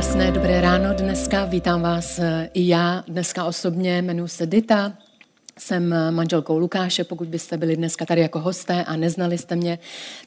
Krásné 0.00 0.32
dobré 0.32 0.60
ráno 0.60 0.94
dneska, 0.94 1.44
vítám 1.44 1.82
vás 1.82 2.20
i 2.54 2.68
já 2.68 3.04
dneska 3.08 3.44
osobně, 3.44 3.98
jmenuji 3.98 4.28
se 4.28 4.46
Dita, 4.46 4.92
jsem 5.58 5.94
manželkou 6.10 6.58
Lukáše, 6.58 7.04
pokud 7.04 7.28
byste 7.28 7.56
byli 7.56 7.76
dneska 7.76 8.06
tady 8.06 8.20
jako 8.20 8.40
hosté 8.40 8.84
a 8.84 8.96
neznali 8.96 9.38
jste 9.38 9.56
mě, 9.56 9.78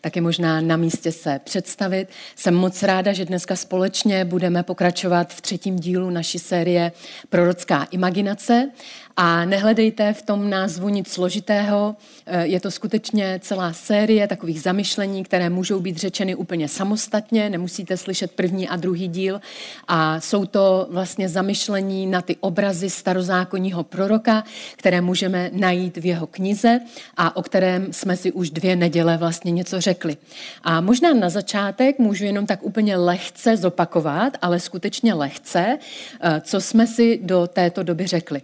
tak 0.02 0.16
je 0.16 0.22
možná 0.22 0.62
na 0.62 0.78
místě 0.78 1.12
se 1.12 1.40
představit. 1.44 2.08
Jsem 2.36 2.56
moc 2.56 2.84
ráda, 2.84 3.14
že 3.14 3.26
dneska 3.26 3.56
společně 3.56 4.26
budeme 4.26 4.64
pokračovat 4.64 5.34
v 5.34 5.42
třetím 5.42 5.80
dílu 5.80 6.10
naší 6.10 6.40
série 6.40 6.92
Prorocká 7.30 7.84
imaginace. 7.84 8.72
A 9.18 9.46
nehledejte 9.46 10.14
v 10.14 10.22
tom 10.22 10.50
názvu 10.50 10.90
nic 10.90 11.08
složitého, 11.08 11.96
eh, 12.26 12.46
je 12.46 12.60
to 12.60 12.72
skutečně 12.72 13.40
celá 13.44 13.74
série 13.74 14.28
takových 14.28 14.62
zamyšlení, 14.62 15.24
které 15.24 15.50
můžou 15.50 15.80
být 15.80 15.98
řečeny 15.98 16.36
úplně 16.36 16.68
samostatně, 16.68 17.50
nemusíte 17.50 17.98
slyšet 17.98 18.32
první 18.32 18.70
a 18.70 18.76
druhý 18.76 19.08
díl. 19.08 19.42
A 19.88 20.20
jsou 20.20 20.46
to 20.46 20.88
vlastně 20.90 21.30
zamyšlení 21.30 22.08
na 22.08 22.22
ty 22.22 22.36
obrazy 22.40 22.90
starozákonního 22.90 23.84
proroka, 23.84 24.44
které 24.76 25.02
můžeme 25.02 25.50
najít 25.54 25.98
v 25.98 26.06
jeho 26.06 26.28
knize 26.28 26.80
a 27.18 27.36
o 27.36 27.42
kterém 27.42 27.94
jsme 27.94 28.18
si 28.18 28.32
už 28.32 28.50
dvě 28.50 28.76
neděle 28.76 29.18
vlastně 29.18 29.52
něco 29.52 29.82
řekli. 29.82 30.18
A 30.64 30.82
možná 30.82 31.14
na 31.14 31.30
začátek 31.30 32.00
můžu 32.00 32.26
jenom 32.26 32.46
tak 32.46 32.64
úplně 32.64 32.98
lehce 32.98 33.58
zopakovat, 33.58 34.38
ale 34.42 34.60
skutečně 34.60 35.14
lehce, 35.14 35.78
eh, 36.22 36.42
co 36.42 36.62
jsme 36.62 36.88
si 36.88 37.20
do 37.24 37.48
této 37.48 37.84
doby 37.84 38.08
řekli. 38.08 38.42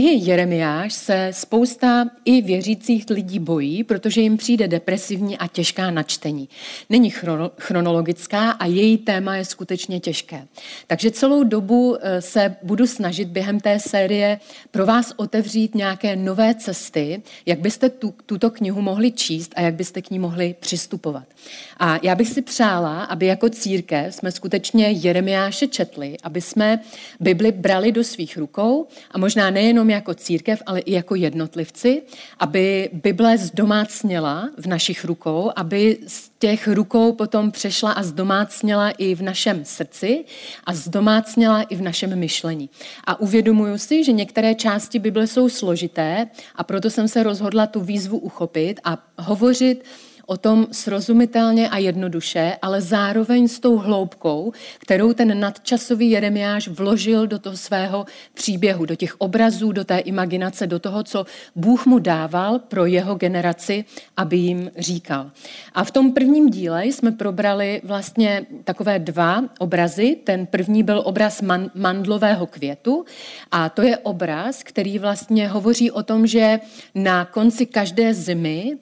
Knihy 0.00 0.30
Jeremiáš 0.30 0.92
se 0.92 1.28
spousta 1.30 2.04
i 2.24 2.42
věřících 2.42 3.04
lidí 3.10 3.38
bojí, 3.38 3.84
protože 3.84 4.20
jim 4.20 4.36
přijde 4.36 4.68
depresivní 4.68 5.38
a 5.38 5.46
těžká 5.46 5.90
na 5.90 6.02
čtení. 6.02 6.48
Není 6.90 7.12
chronologická 7.58 8.50
a 8.50 8.66
její 8.66 8.98
téma 8.98 9.36
je 9.36 9.44
skutečně 9.44 10.00
těžké. 10.00 10.46
Takže 10.86 11.10
celou 11.10 11.44
dobu 11.44 11.96
eh, 12.00 12.22
se 12.22 12.56
budu 12.62 12.86
snažit 12.86 13.28
během 13.28 13.60
té 13.60 13.80
série 13.80 14.40
pro 14.70 14.86
vás 14.86 15.12
otevřít 15.16 15.74
nějaké 15.74 16.16
nové 16.16 16.54
cesty, 16.54 17.22
jak 17.46 17.58
byste 17.58 17.88
tu, 17.88 18.14
tuto 18.26 18.50
knihu 18.50 18.82
mohli 18.82 19.12
číst 19.12 19.52
a 19.56 19.60
jak 19.60 19.74
byste 19.74 20.02
k 20.02 20.10
ní 20.10 20.18
mohli 20.18 20.54
přistupovat. 20.60 21.24
A 21.78 21.98
já 22.02 22.14
bych 22.14 22.28
si 22.28 22.42
přála, 22.42 23.04
aby 23.04 23.26
jako 23.26 23.48
církev 23.48 24.14
jsme 24.14 24.32
skutečně 24.32 24.90
Jeremiáše 24.90 25.66
četli, 25.66 26.16
aby 26.22 26.40
jsme 26.40 26.80
Bibli 27.20 27.52
brali 27.52 27.92
do 27.92 28.04
svých 28.04 28.36
rukou 28.36 28.86
a 29.10 29.18
možná 29.18 29.50
nejen 29.50 29.80
jako 29.94 30.14
církev, 30.14 30.62
ale 30.66 30.80
i 30.80 30.92
jako 30.92 31.14
jednotlivci, 31.14 32.02
aby 32.38 32.90
Bible 32.92 33.38
zdomácněla 33.38 34.50
v 34.56 34.66
našich 34.66 35.04
rukou, 35.04 35.50
aby 35.56 35.98
z 36.06 36.30
těch 36.38 36.68
rukou 36.68 37.12
potom 37.12 37.50
přešla 37.50 37.92
a 37.92 38.02
zdomácněla 38.02 38.90
i 38.90 39.14
v 39.14 39.22
našem 39.22 39.64
srdci 39.64 40.24
a 40.64 40.74
zdomácněla 40.74 41.62
i 41.62 41.76
v 41.76 41.82
našem 41.82 42.18
myšlení. 42.18 42.70
A 43.04 43.20
uvědomuju 43.20 43.78
si, 43.78 44.04
že 44.04 44.12
některé 44.12 44.54
části 44.54 44.98
Bible 44.98 45.26
jsou 45.26 45.48
složité 45.48 46.26
a 46.54 46.64
proto 46.64 46.90
jsem 46.90 47.08
se 47.08 47.22
rozhodla 47.22 47.66
tu 47.66 47.80
výzvu 47.80 48.18
uchopit 48.18 48.80
a 48.84 48.98
hovořit 49.18 49.84
o 50.30 50.36
tom 50.36 50.66
srozumitelně 50.72 51.68
a 51.68 51.78
jednoduše, 51.78 52.56
ale 52.62 52.80
zároveň 52.80 53.48
s 53.48 53.60
tou 53.60 53.76
hloubkou, 53.76 54.52
kterou 54.78 55.12
ten 55.12 55.40
nadčasový 55.40 56.10
Jeremiáš 56.10 56.68
vložil 56.68 57.26
do 57.26 57.38
toho 57.38 57.56
svého 57.56 58.06
příběhu, 58.34 58.86
do 58.86 58.94
těch 58.94 59.20
obrazů, 59.20 59.72
do 59.72 59.84
té 59.84 59.98
imaginace, 59.98 60.66
do 60.66 60.78
toho, 60.78 61.02
co 61.02 61.26
Bůh 61.56 61.86
mu 61.86 61.98
dával 61.98 62.58
pro 62.58 62.86
jeho 62.86 63.14
generaci, 63.14 63.84
aby 64.16 64.36
jim 64.36 64.70
říkal. 64.78 65.30
A 65.74 65.84
v 65.84 65.90
tom 65.90 66.12
prvním 66.12 66.50
díle 66.50 66.86
jsme 66.86 67.12
probrali 67.12 67.80
vlastně 67.84 68.46
takové 68.64 68.98
dva 68.98 69.44
obrazy. 69.58 70.16
Ten 70.24 70.46
první 70.46 70.82
byl 70.82 71.02
obraz 71.04 71.42
man- 71.42 71.70
mandlového 71.74 72.46
květu 72.46 73.04
a 73.50 73.68
to 73.68 73.82
je 73.82 73.98
obraz, 73.98 74.62
který 74.62 74.98
vlastně 74.98 75.48
hovoří 75.48 75.90
o 75.90 76.02
tom, 76.02 76.26
že 76.26 76.60
na 76.94 77.24
konci 77.24 77.66
každé 77.66 78.14
zimy 78.14 78.78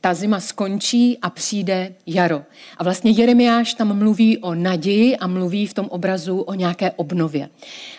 ta 0.00 0.14
zima 0.14 0.40
skončí 0.40 1.18
a 1.22 1.30
přijde 1.30 1.94
jaro. 2.06 2.42
A 2.78 2.84
vlastně 2.84 3.10
Jeremiáš 3.10 3.74
tam 3.74 3.98
mluví 3.98 4.38
o 4.38 4.54
naději 4.54 5.16
a 5.16 5.26
mluví 5.26 5.66
v 5.66 5.74
tom 5.74 5.86
obrazu 5.86 6.40
o 6.40 6.54
nějaké 6.54 6.90
obnově. 6.90 7.48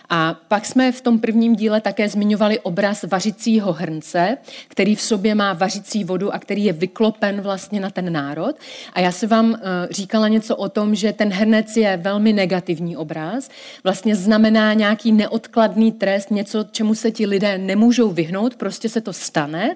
A 0.10 0.34
pak 0.48 0.66
jsme 0.66 0.92
v 0.92 1.02
tom 1.02 1.20
prvním 1.20 1.56
díle 1.56 1.82
také 1.82 2.10
zmiňovali 2.10 2.60
obraz 2.60 3.04
vařicího 3.04 3.74
hrnce, 3.74 4.38
který 4.68 4.96
v 4.96 5.02
sobě 5.02 5.36
má 5.36 5.54
vařicí 5.54 6.04
vodu 6.04 6.34
a 6.34 6.40
který 6.40 6.64
je 6.64 6.74
vyklopen 6.74 7.42
vlastně 7.42 7.80
na 7.80 7.90
ten 7.90 8.14
národ. 8.14 8.56
A 8.94 9.00
já 9.00 9.12
se 9.12 9.28
vám 9.28 9.56
eh, 9.56 9.60
říkala 9.92 10.28
něco 10.28 10.56
o 10.56 10.70
tom, 10.70 10.96
že 10.96 11.14
ten 11.14 11.30
hrnec 11.30 11.78
je 11.78 11.98
velmi 11.98 12.34
negativní 12.34 12.98
obraz. 12.98 13.50
Vlastně 13.84 14.16
znamená 14.16 14.74
nějaký 14.74 15.12
neodkladný 15.12 15.92
trest, 15.92 16.32
něco, 16.32 16.66
čemu 16.72 16.96
se 16.96 17.12
ti 17.12 17.26
lidé 17.26 17.58
nemůžou 17.58 18.10
vyhnout, 18.10 18.56
prostě 18.56 18.90
se 18.90 19.02
to 19.02 19.14
stane. 19.14 19.76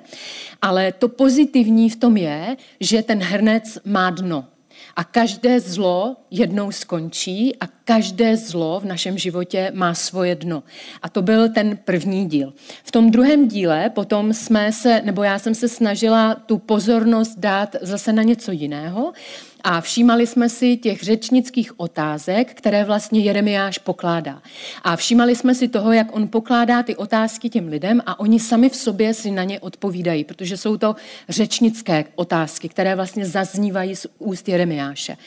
Ale 0.61 0.91
to 0.91 1.09
pozitivní 1.09 1.89
v 1.89 1.95
tom 1.95 2.17
je, 2.17 2.57
že 2.79 3.01
ten 3.01 3.19
hrnec 3.19 3.77
má 3.85 4.09
dno. 4.09 4.45
A 4.97 5.03
každé 5.03 5.59
zlo 5.59 6.15
jednou 6.31 6.71
skončí 6.71 7.55
a 7.59 7.67
každé 7.67 8.37
zlo 8.37 8.79
v 8.79 8.85
našem 8.85 9.17
životě 9.17 9.71
má 9.73 9.93
svoje 9.93 10.35
dno. 10.35 10.63
A 11.01 11.09
to 11.09 11.21
byl 11.21 11.49
ten 11.49 11.77
první 11.85 12.25
díl. 12.25 12.53
V 12.83 12.91
tom 12.91 13.11
druhém 13.11 13.47
díle 13.47 13.89
potom 13.89 14.33
jsme 14.33 14.71
se, 14.71 15.01
nebo 15.05 15.23
já 15.23 15.39
jsem 15.39 15.55
se 15.55 15.67
snažila 15.69 16.35
tu 16.35 16.57
pozornost 16.57 17.39
dát 17.39 17.75
zase 17.81 18.13
na 18.13 18.23
něco 18.23 18.51
jiného 18.51 19.13
a 19.63 19.81
všímali 19.81 20.27
jsme 20.27 20.49
si 20.49 20.77
těch 20.77 21.03
řečnických 21.03 21.79
otázek, 21.79 22.53
které 22.53 22.83
vlastně 22.85 23.19
Jeremiáš 23.19 23.77
pokládá. 23.77 24.41
A 24.83 24.95
všímali 24.95 25.35
jsme 25.35 25.55
si 25.55 25.67
toho, 25.67 25.91
jak 25.91 26.15
on 26.15 26.27
pokládá 26.27 26.83
ty 26.83 26.95
otázky 26.95 27.49
těm 27.49 27.67
lidem 27.67 28.01
a 28.05 28.19
oni 28.19 28.39
sami 28.39 28.69
v 28.69 28.75
sobě 28.75 29.13
si 29.13 29.31
na 29.31 29.43
ně 29.43 29.59
odpovídají, 29.59 30.23
protože 30.23 30.57
jsou 30.57 30.77
to 30.77 30.95
řečnické 31.29 32.05
otázky, 32.15 32.69
které 32.69 32.95
vlastně 32.95 33.25
zaznívají 33.25 33.95
z 33.95 34.07
úst 34.19 34.49
Jeremiáše. 34.49 35.17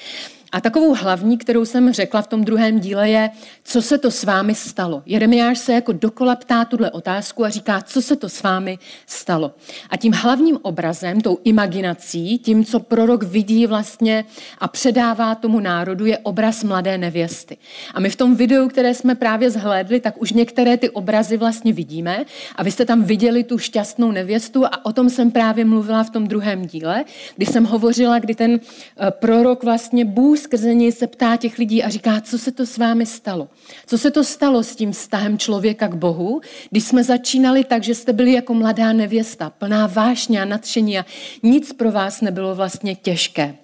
A 0.53 0.61
takovou 0.61 0.95
hlavní, 0.95 1.39
kterou 1.39 1.65
jsem 1.65 1.93
řekla 1.93 2.23
v 2.23 2.27
tom 2.27 2.45
druhém 2.45 2.81
díle, 2.81 3.11
je, 3.11 3.31
co 3.65 3.83
se 3.83 3.99
to 3.99 4.11
s 4.11 4.25
vámi 4.25 4.55
stalo. 4.55 5.03
Jeremiáš 5.07 5.59
se 5.59 5.73
jako 5.73 5.93
dokola 5.93 6.37
ptá 6.37 6.65
tuhle 6.65 6.91
otázku 6.91 7.45
a 7.45 7.49
říká, 7.49 7.81
co 7.81 8.03
se 8.03 8.17
to 8.17 8.29
s 8.29 8.43
vámi 8.43 8.79
stalo. 9.07 9.53
A 9.91 9.97
tím 9.97 10.13
hlavním 10.13 10.59
obrazem, 10.63 11.21
tou 11.21 11.39
imaginací, 11.45 12.39
tím, 12.39 12.65
co 12.65 12.81
prorok 12.81 13.23
vidí 13.23 13.67
vlastně 13.67 14.25
a 14.59 14.69
předává 14.69 15.35
tomu 15.35 15.61
národu, 15.61 16.07
je 16.07 16.19
obraz 16.19 16.65
mladé 16.65 16.99
nevěsty. 16.99 17.57
A 17.95 18.01
my 18.01 18.11
v 18.11 18.17
tom 18.17 18.35
videu, 18.35 18.69
které 18.69 18.95
jsme 18.95 19.15
právě 19.15 19.51
zhlédli, 19.51 20.01
tak 20.01 20.23
už 20.23 20.33
některé 20.33 20.77
ty 20.77 20.91
obrazy 20.91 21.37
vlastně 21.37 21.73
vidíme. 21.73 22.25
A 22.57 22.63
vy 22.63 22.71
jste 22.71 22.85
tam 22.85 23.05
viděli 23.05 23.45
tu 23.45 23.59
šťastnou 23.59 24.13
nevěstu 24.13 24.67
a 24.67 24.85
o 24.87 24.93
tom 24.93 25.11
jsem 25.11 25.31
právě 25.31 25.65
mluvila 25.65 26.05
v 26.05 26.11
tom 26.11 26.27
druhém 26.27 26.67
díle, 26.67 27.05
kdy 27.37 27.47
jsem 27.47 27.65
hovořila, 27.65 28.19
kdy 28.19 28.35
ten 28.35 28.61
eh, 28.61 29.11
prorok 29.11 29.65
vlastně 29.65 30.05
Bůh 30.05 30.40
skrze 30.41 30.75
něj 30.75 30.93
se 30.93 31.07
ptá 31.07 31.37
těch 31.37 31.59
lidí 31.59 31.83
a 31.83 31.89
říká, 31.89 32.21
co 32.21 32.39
se 32.39 32.53
to 32.53 32.67
s 32.67 32.79
vámi 32.79 33.07
stalo. 33.07 33.49
Co 33.87 33.99
se 33.99 34.11
to 34.11 34.25
stalo 34.25 34.63
s 34.63 34.77
tím 34.77 34.93
vztahem 34.93 35.39
člověka 35.39 35.89
k 35.89 35.95
Bohu, 35.95 36.41
když 36.71 36.85
jsme 36.85 37.05
začínali 37.05 37.65
tak, 37.65 37.83
že 37.83 37.95
jste 37.95 38.13
byli 38.13 38.33
jako 38.33 38.55
mladá 38.55 38.93
nevěsta, 38.93 39.51
plná 39.51 39.87
vášně 39.87 40.43
a 40.43 40.45
nadšení 40.45 40.99
a 40.99 41.07
nic 41.43 41.73
pro 41.73 41.93
vás 41.93 42.21
nebylo 42.21 42.55
vlastně 42.55 42.95
těžké. 42.95 43.55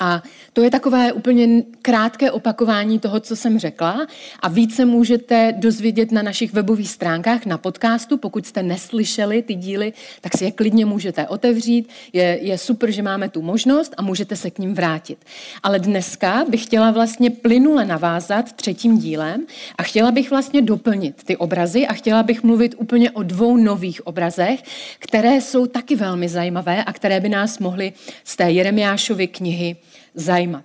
A 0.00 0.22
to 0.52 0.62
je 0.62 0.70
takové 0.70 1.12
úplně 1.12 1.62
krátké 1.82 2.30
opakování 2.30 2.98
toho, 2.98 3.20
co 3.20 3.36
jsem 3.36 3.58
řekla. 3.58 4.06
A 4.40 4.48
více 4.48 4.84
můžete 4.84 5.54
dozvědět 5.56 6.12
na 6.12 6.22
našich 6.22 6.52
webových 6.52 6.90
stránkách, 6.90 7.46
na 7.46 7.58
podcastu. 7.58 8.16
Pokud 8.16 8.46
jste 8.46 8.62
neslyšeli 8.62 9.42
ty 9.42 9.54
díly, 9.54 9.92
tak 10.20 10.36
si 10.36 10.44
je 10.44 10.50
klidně 10.50 10.86
můžete 10.86 11.28
otevřít. 11.28 11.88
Je, 12.12 12.38
je 12.42 12.58
super, 12.58 12.90
že 12.90 13.02
máme 13.02 13.28
tu 13.28 13.42
možnost 13.42 13.94
a 13.96 14.02
můžete 14.02 14.36
se 14.36 14.50
k 14.50 14.58
ním 14.58 14.74
vrátit. 14.74 15.18
Ale 15.62 15.78
dneska 15.78 16.44
bych 16.48 16.62
chtěla 16.62 16.90
vlastně 16.90 17.30
plynule 17.30 17.84
navázat 17.84 18.52
třetím 18.52 18.98
dílem 18.98 19.46
a 19.78 19.82
chtěla 19.82 20.10
bych 20.10 20.30
vlastně 20.30 20.62
doplnit 20.62 21.24
ty 21.24 21.36
obrazy 21.36 21.86
a 21.86 21.92
chtěla 21.92 22.22
bych 22.22 22.42
mluvit 22.42 22.74
úplně 22.78 23.10
o 23.10 23.22
dvou 23.22 23.56
nových 23.56 24.06
obrazech, 24.06 24.62
které 24.98 25.40
jsou 25.40 25.66
taky 25.66 25.96
velmi 25.96 26.28
zajímavé 26.28 26.84
a 26.84 26.92
které 26.92 27.20
by 27.20 27.28
nás 27.28 27.58
mohly 27.58 27.92
z 28.24 28.36
té 28.36 28.50
Jeremiášovy 28.50 29.26
knihy 29.26 29.76
zajímat. 30.14 30.64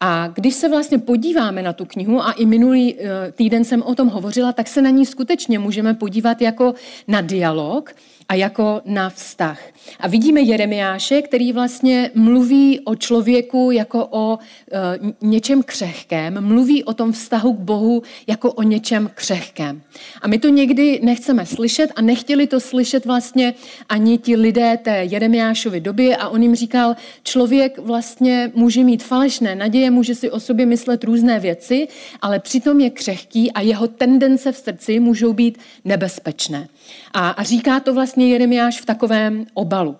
A 0.00 0.28
když 0.28 0.54
se 0.54 0.68
vlastně 0.68 0.98
podíváme 0.98 1.62
na 1.62 1.72
tu 1.72 1.84
knihu, 1.84 2.22
a 2.22 2.32
i 2.32 2.46
minulý 2.46 2.96
eh, 2.98 3.32
týden 3.32 3.64
jsem 3.64 3.82
o 3.82 3.94
tom 3.94 4.08
hovořila, 4.08 4.52
tak 4.52 4.68
se 4.68 4.82
na 4.82 4.90
ní 4.90 5.06
skutečně 5.06 5.58
můžeme 5.58 5.94
podívat 5.94 6.42
jako 6.42 6.74
na 7.08 7.20
dialog, 7.20 7.94
a 8.28 8.34
jako 8.34 8.80
na 8.84 9.10
vztah. 9.10 9.60
A 10.00 10.08
vidíme 10.08 10.40
Jeremiáše, 10.40 11.22
který 11.22 11.52
vlastně 11.52 12.10
mluví 12.14 12.80
o 12.80 12.94
člověku 12.94 13.70
jako 13.70 14.08
o 14.10 14.38
e, 14.38 14.78
něčem 15.20 15.62
křehkém, 15.62 16.46
mluví 16.46 16.84
o 16.84 16.94
tom 16.94 17.12
vztahu 17.12 17.52
k 17.52 17.58
Bohu 17.58 18.02
jako 18.26 18.52
o 18.52 18.62
něčem 18.62 19.10
křehkém. 19.14 19.82
A 20.22 20.28
my 20.28 20.38
to 20.38 20.48
někdy 20.48 21.00
nechceme 21.02 21.46
slyšet 21.46 21.90
a 21.96 22.02
nechtěli 22.02 22.46
to 22.46 22.60
slyšet 22.60 23.06
vlastně 23.06 23.54
ani 23.88 24.18
ti 24.18 24.36
lidé 24.36 24.78
té 24.82 25.04
Jeremiášovy 25.04 25.80
doby 25.80 26.16
a 26.16 26.28
on 26.28 26.42
jim 26.42 26.54
říkal, 26.54 26.96
člověk 27.22 27.78
vlastně 27.78 28.52
může 28.54 28.84
mít 28.84 29.02
falešné 29.02 29.54
naděje, 29.54 29.90
může 29.90 30.14
si 30.14 30.30
o 30.30 30.40
sobě 30.40 30.66
myslet 30.66 31.04
různé 31.04 31.40
věci, 31.40 31.88
ale 32.22 32.38
přitom 32.38 32.80
je 32.80 32.90
křehký 32.90 33.52
a 33.52 33.60
jeho 33.60 33.88
tendence 33.88 34.52
v 34.52 34.56
srdci 34.56 35.00
můžou 35.00 35.32
být 35.32 35.58
nebezpečné. 35.84 36.68
A, 37.12 37.30
a 37.30 37.42
říká 37.42 37.80
to 37.80 37.94
vlastně 37.94 38.28
Jeremiáš 38.28 38.80
v 38.80 38.86
takovém 38.86 39.46
obalu. 39.54 39.90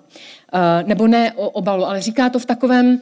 Uh, 0.54 0.88
nebo 0.88 1.06
ne 1.06 1.32
o 1.32 1.50
obalu, 1.50 1.84
ale 1.84 2.00
říká 2.00 2.30
to 2.30 2.38
v 2.38 2.46
takovém, 2.46 2.86
uh, 2.86 3.00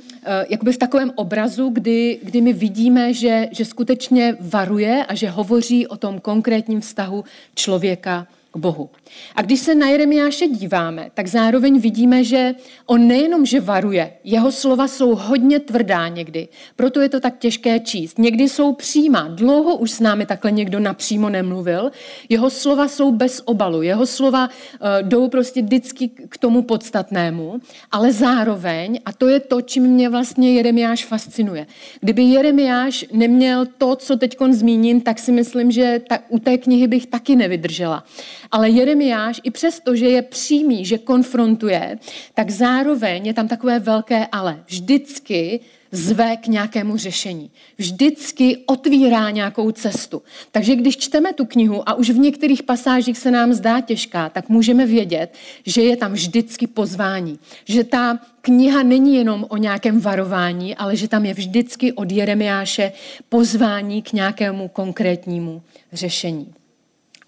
jakoby 0.49 0.73
v 0.73 0.79
takovém 0.79 1.13
obrazu, 1.15 1.69
kdy, 1.69 2.19
kdy 2.23 2.41
my 2.41 2.53
vidíme, 2.53 3.15
že, 3.15 3.49
že 3.53 3.65
skutečně 3.65 4.37
varuje 4.41 5.05
a 5.05 5.15
že 5.15 5.31
hovoří 5.31 5.87
o 5.87 5.97
tom 5.97 6.21
konkrétním 6.21 6.81
vztahu 6.81 7.25
člověka 7.55 8.27
Bohu. 8.57 8.91
A 9.35 9.43
když 9.43 9.61
se 9.61 9.75
na 9.75 9.89
Jeremiáše 9.89 10.49
díváme, 10.49 11.11
tak 11.15 11.27
zároveň 11.27 11.81
vidíme, 11.81 12.25
že 12.25 12.55
on 12.87 13.09
nejenom, 13.09 13.47
že 13.47 13.61
varuje, 13.61 14.13
jeho 14.25 14.53
slova 14.53 14.89
jsou 14.89 15.15
hodně 15.15 15.61
tvrdá 15.61 16.09
někdy, 16.09 16.49
proto 16.77 17.01
je 17.01 17.09
to 17.09 17.21
tak 17.21 17.39
těžké 17.39 17.81
číst. 17.81 18.19
Někdy 18.19 18.49
jsou 18.49 18.73
přímá, 18.73 19.29
dlouho 19.29 19.77
už 19.77 19.91
s 19.91 20.01
námi 20.01 20.27
takhle 20.27 20.51
někdo 20.51 20.81
napřímo 20.81 21.29
nemluvil, 21.29 21.91
jeho 22.29 22.51
slova 22.51 22.89
jsou 22.89 23.13
bez 23.13 23.43
obalu, 23.45 23.83
jeho 23.83 24.07
slova 24.07 24.49
uh, 24.49 25.09
jdou 25.09 25.29
prostě 25.29 25.63
vždycky 25.63 26.09
k 26.09 26.39
tomu 26.39 26.63
podstatnému, 26.63 27.61
ale 27.93 28.13
zároveň, 28.13 29.01
a 29.05 29.13
to 29.13 29.29
je 29.29 29.41
to, 29.41 29.61
čím 29.63 29.83
mě 29.83 30.09
vlastně 30.09 30.53
Jeremiáš 30.55 31.05
fascinuje. 31.05 31.67
Kdyby 32.01 32.23
Jeremiáš 32.23 33.05
neměl 33.13 33.67
to, 33.79 33.97
co 33.97 34.17
teď 34.17 34.37
zmíním, 34.51 35.01
tak 35.01 35.19
si 35.19 35.33
myslím, 35.33 35.71
že 35.71 36.01
ta, 36.09 36.19
u 36.29 36.39
té 36.39 36.59
knihy 36.59 36.87
bych 36.87 37.07
taky 37.07 37.37
nevydržela. 37.37 38.05
Ale 38.51 38.71
Jeremiáš, 38.71 38.96
i 39.43 39.51
přesto, 39.51 39.97
že 39.97 40.09
je 40.09 40.23
přímý, 40.23 40.85
že 40.85 40.99
konfrontuje, 40.99 41.99
tak 42.35 42.51
zároveň 42.51 43.27
je 43.27 43.35
tam 43.35 43.49
takové 43.49 43.79
velké 43.79 44.27
ale. 44.27 44.65
Vždycky 44.67 45.61
zve 45.93 46.37
k 46.37 46.47
nějakému 46.47 46.97
řešení. 46.97 47.51
Vždycky 47.79 48.57
otvírá 48.67 49.31
nějakou 49.31 49.71
cestu. 49.71 50.23
Takže 50.53 50.77
když 50.77 50.97
čteme 50.97 51.33
tu 51.33 51.45
knihu 51.45 51.89
a 51.89 51.95
už 51.95 52.11
v 52.11 52.19
některých 52.19 52.63
pasážích 52.63 53.19
se 53.19 53.31
nám 53.31 53.53
zdá 53.53 53.81
těžká, 53.81 54.29
tak 54.29 54.49
můžeme 54.49 54.87
vědět, 54.87 55.35
že 55.67 55.83
je 55.83 55.97
tam 55.97 56.13
vždycky 56.13 56.67
pozvání. 56.67 57.39
Že 57.65 57.85
ta 57.85 58.19
kniha 58.41 58.83
není 58.83 59.17
jenom 59.17 59.47
o 59.49 59.57
nějakém 59.57 60.01
varování, 60.01 60.77
ale 60.77 60.97
že 60.97 61.09
tam 61.09 61.25
je 61.25 61.35
vždycky 61.35 61.93
od 61.93 62.13
Jeremiáše 62.13 62.93
pozvání 63.29 64.03
k 64.03 64.13
nějakému 64.13 64.69
konkrétnímu 64.69 65.63
řešení. 65.93 66.55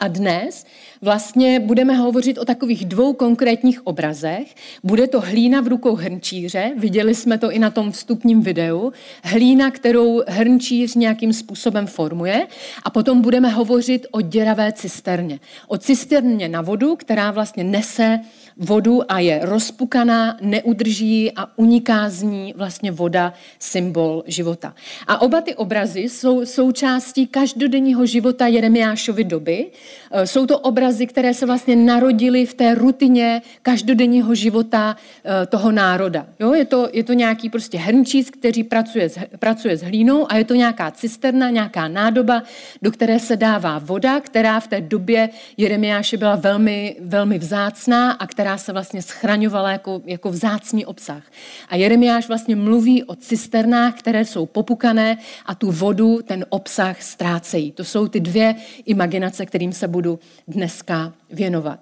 A 0.01 0.09
dnes 0.09 0.67
vlastně 1.01 1.61
budeme 1.61 1.95
hovořit 1.95 2.39
o 2.39 2.45
takových 2.45 2.85
dvou 2.85 3.13
konkrétních 3.13 3.87
obrazech. 3.87 4.55
Bude 4.85 5.07
to 5.07 5.21
hlína 5.21 5.61
v 5.61 5.67
rukou 5.69 5.95
hrnčíře, 5.95 6.73
viděli 6.77 7.15
jsme 7.15 7.39
to 7.39 7.51
i 7.51 7.59
na 7.59 7.71
tom 7.71 7.93
vstupním 7.93 8.43
videu, 8.43 8.93
hlína, 9.25 9.71
kterou 9.71 10.23
hrnčíř 10.29 10.95
nějakým 10.95 11.33
způsobem 11.33 11.87
formuje 11.87 12.47
a 12.85 12.91
potom 12.91 13.23
budeme 13.23 13.49
hovořit 13.49 14.07
o 14.11 14.21
děravé 14.21 14.73
cisterně. 14.73 15.41
O 15.69 15.79
cisterně 15.79 16.49
na 16.49 16.63
vodu, 16.63 16.97
která 16.97 17.31
vlastně 17.31 17.65
nese 17.65 18.21
vodu 18.59 19.13
a 19.13 19.19
je 19.19 19.41
rozpukaná, 19.43 20.37
neudrží 20.41 21.33
a 21.37 21.59
uniká 21.59 22.11
z 22.11 22.23
ní 22.23 22.55
vlastně 22.57 22.91
voda, 22.91 23.33
symbol 23.59 24.25
života. 24.27 24.75
A 25.07 25.21
oba 25.21 25.41
ty 25.41 25.55
obrazy 25.55 26.01
jsou 26.01 26.47
součástí 26.47 27.27
každodenního 27.27 28.07
života 28.07 28.47
Jeremiášovy 28.47 29.25
doby. 29.25 29.67
E, 30.11 30.27
jsou 30.27 30.47
to 30.47 30.59
obrazy, 30.59 31.07
které 31.07 31.35
se 31.35 31.47
vlastně 31.47 31.77
narodily 31.77 32.47
v 32.47 32.55
té 32.55 32.75
rutině 32.75 33.43
každodenního 33.63 34.35
života 34.35 34.97
e, 35.43 35.47
toho 35.47 35.73
národa. 35.73 36.27
Jo, 36.41 36.55
je, 36.55 36.65
to, 36.65 36.89
je 36.93 37.05
to 37.05 37.13
nějaký 37.13 37.51
prostě 37.51 37.79
hrnčíc, 37.79 38.31
který 38.31 38.65
pracuje 38.65 39.09
s, 39.09 39.19
pracuje 39.39 39.77
s 39.77 39.83
hlínou 39.83 40.33
a 40.33 40.37
je 40.37 40.45
to 40.45 40.55
nějaká 40.55 40.91
cisterna, 40.91 41.51
nějaká 41.51 41.89
nádoba, 41.89 42.43
do 42.83 42.91
které 42.91 43.19
se 43.19 43.37
dává 43.37 43.79
voda, 43.79 44.21
která 44.21 44.61
v 44.61 44.69
té 44.69 44.81
době 44.81 45.29
Jeremiáše 45.57 46.17
byla 46.17 46.37
velmi, 46.37 46.97
velmi 47.01 47.39
vzácná 47.39 48.13
a 48.13 48.27
která 48.27 48.49
která 48.49 48.59
se 48.59 48.73
vlastně 48.73 49.03
schraňovala 49.03 49.73
jako, 49.73 50.03
jako 50.07 50.31
vzácný 50.31 50.87
obsah. 50.87 51.23
A 51.69 51.77
Jeremiáš 51.77 52.29
vlastně 52.29 52.57
mluví 52.57 53.05
o 53.05 53.15
cisternách, 53.15 53.99
které 53.99 54.25
jsou 54.25 54.47
popukané 54.47 55.19
a 55.47 55.55
tu 55.55 55.71
vodu, 55.71 56.21
ten 56.23 56.47
obsah 56.49 57.03
ztrácejí. 57.03 57.73
To 57.73 57.85
jsou 57.85 58.09
ty 58.09 58.21
dvě 58.21 58.55
imaginace, 58.85 59.47
kterým 59.47 59.73
se 59.73 59.89
budu 59.99 60.19
dneska 60.49 61.13
věnovat. 61.31 61.81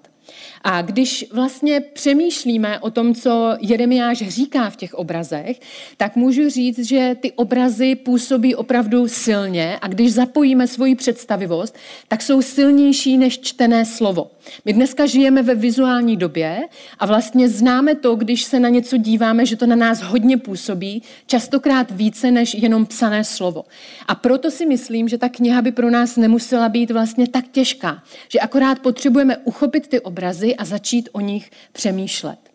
A 0.63 0.81
když 0.81 1.25
vlastně 1.31 1.79
přemýšlíme 1.79 2.79
o 2.79 2.91
tom, 2.91 3.15
co 3.15 3.57
Jeremiáš 3.61 4.17
říká 4.17 4.69
v 4.69 4.75
těch 4.75 4.93
obrazech, 4.93 5.59
tak 5.97 6.15
můžu 6.15 6.49
říct, 6.49 6.79
že 6.79 7.15
ty 7.21 7.31
obrazy 7.31 7.95
působí 7.95 8.55
opravdu 8.55 9.07
silně 9.07 9.77
a 9.81 9.87
když 9.87 10.13
zapojíme 10.13 10.67
svoji 10.67 10.95
představivost, 10.95 11.75
tak 12.07 12.21
jsou 12.21 12.41
silnější 12.41 13.17
než 13.17 13.39
čtené 13.39 13.85
slovo. 13.85 14.31
My 14.65 14.73
dneska 14.73 15.05
žijeme 15.05 15.43
ve 15.43 15.55
vizuální 15.55 16.17
době 16.17 16.61
a 16.99 17.05
vlastně 17.05 17.49
známe 17.49 17.95
to, 17.95 18.15
když 18.15 18.43
se 18.43 18.59
na 18.59 18.69
něco 18.69 18.97
díváme, 18.97 19.45
že 19.45 19.55
to 19.55 19.65
na 19.65 19.75
nás 19.75 20.01
hodně 20.01 20.37
působí, 20.37 21.03
častokrát 21.25 21.91
více 21.91 22.31
než 22.31 22.53
jenom 22.53 22.85
psané 22.85 23.23
slovo. 23.23 23.65
A 24.07 24.15
proto 24.15 24.51
si 24.51 24.65
myslím, 24.65 25.07
že 25.07 25.17
ta 25.17 25.29
kniha 25.29 25.61
by 25.61 25.71
pro 25.71 25.89
nás 25.89 26.17
nemusela 26.17 26.69
být 26.69 26.91
vlastně 26.91 27.27
tak 27.27 27.47
těžká, 27.47 28.03
že 28.29 28.39
akorát 28.39 28.79
potřebujeme 28.79 29.37
uchopit 29.37 29.87
ty 29.87 29.99
obrazy 29.99 30.55
a 30.55 30.65
začít 30.65 31.09
o 31.11 31.19
nich 31.19 31.51
přemýšlet. 31.71 32.46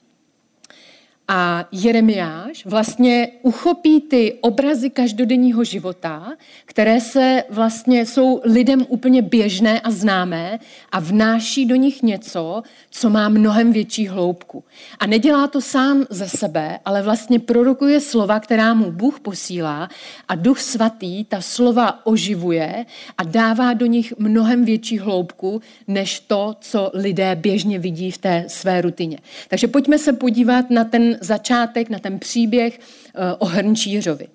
A 1.28 1.68
Jeremiáš 1.72 2.66
vlastně 2.66 3.28
uchopí 3.42 4.00
ty 4.00 4.38
obrazy 4.40 4.90
každodenního 4.90 5.64
života, 5.64 6.32
které 6.64 7.00
se 7.00 7.44
vlastně 7.50 8.06
jsou 8.06 8.40
lidem 8.44 8.86
úplně 8.88 9.22
běžné 9.22 9.80
a 9.80 9.90
známé 9.90 10.58
a 10.92 11.00
vnáší 11.00 11.66
do 11.66 11.76
nich 11.76 12.02
něco, 12.02 12.62
co 12.90 13.10
má 13.10 13.28
mnohem 13.28 13.72
větší 13.72 14.08
hloubku. 14.08 14.64
A 14.98 15.06
nedělá 15.06 15.46
to 15.46 15.60
sám 15.60 16.04
ze 16.10 16.28
sebe, 16.28 16.78
ale 16.84 17.02
vlastně 17.02 17.38
prorokuje 17.38 18.00
slova, 18.00 18.40
která 18.40 18.74
mu 18.74 18.92
Bůh 18.92 19.20
posílá 19.20 19.88
a 20.28 20.34
Duch 20.34 20.60
Svatý 20.60 21.24
ta 21.24 21.40
slova 21.40 22.06
oživuje 22.06 22.86
a 23.18 23.22
dává 23.24 23.72
do 23.72 23.86
nich 23.86 24.14
mnohem 24.18 24.64
větší 24.64 24.98
hloubku, 24.98 25.60
než 25.88 26.20
to, 26.20 26.56
co 26.60 26.90
lidé 26.94 27.36
běžně 27.36 27.78
vidí 27.78 28.10
v 28.10 28.18
té 28.18 28.44
své 28.48 28.80
rutině. 28.80 29.18
Takže 29.48 29.68
pojďme 29.68 29.98
se 29.98 30.12
podívat 30.12 30.70
na 30.70 30.84
ten 30.84 31.11
začátek, 31.20 31.90
na 31.90 31.98
ten 31.98 32.18
příběh 32.18 32.78
eh, 32.78 33.34
o 33.38 33.46
Hrnčířovi. 33.46 34.28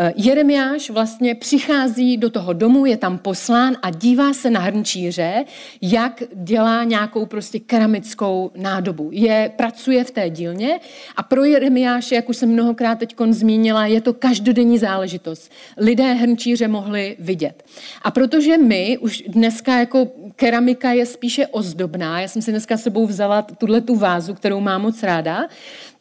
Eh, 0.00 0.12
Jeremiáš 0.16 0.90
vlastně 0.90 1.34
přichází 1.34 2.16
do 2.16 2.30
toho 2.30 2.52
domu, 2.52 2.86
je 2.86 2.96
tam 2.96 3.18
poslán 3.18 3.76
a 3.82 3.90
dívá 3.90 4.32
se 4.32 4.50
na 4.50 4.60
hrnčíře, 4.60 5.44
jak 5.82 6.22
dělá 6.34 6.84
nějakou 6.84 7.26
prostě 7.26 7.58
keramickou 7.58 8.50
nádobu. 8.56 9.10
Je, 9.12 9.52
pracuje 9.56 10.04
v 10.04 10.10
té 10.10 10.30
dílně 10.30 10.80
a 11.16 11.22
pro 11.22 11.44
Jeremiáše, 11.44 12.14
jak 12.14 12.28
už 12.28 12.36
jsem 12.36 12.48
mnohokrát 12.48 12.98
teď 12.98 13.16
zmínila, 13.30 13.86
je 13.86 14.00
to 14.00 14.12
každodenní 14.12 14.78
záležitost. 14.78 15.52
Lidé 15.76 16.12
hrnčíře 16.12 16.68
mohli 16.68 17.16
vidět. 17.18 17.64
A 18.02 18.10
protože 18.10 18.58
my 18.58 18.98
už 18.98 19.22
dneska 19.28 19.78
jako 19.78 20.08
keramika 20.36 20.92
je 20.92 21.06
spíše 21.06 21.46
ozdobná, 21.46 22.20
já 22.20 22.28
jsem 22.28 22.42
si 22.42 22.50
dneska 22.50 22.76
sebou 22.76 23.06
vzala 23.06 23.42
tuhle 23.42 23.80
tu 23.80 23.96
vázu, 23.96 24.34
kterou 24.34 24.60
mám 24.60 24.82
moc 24.82 25.02
ráda, 25.02 25.48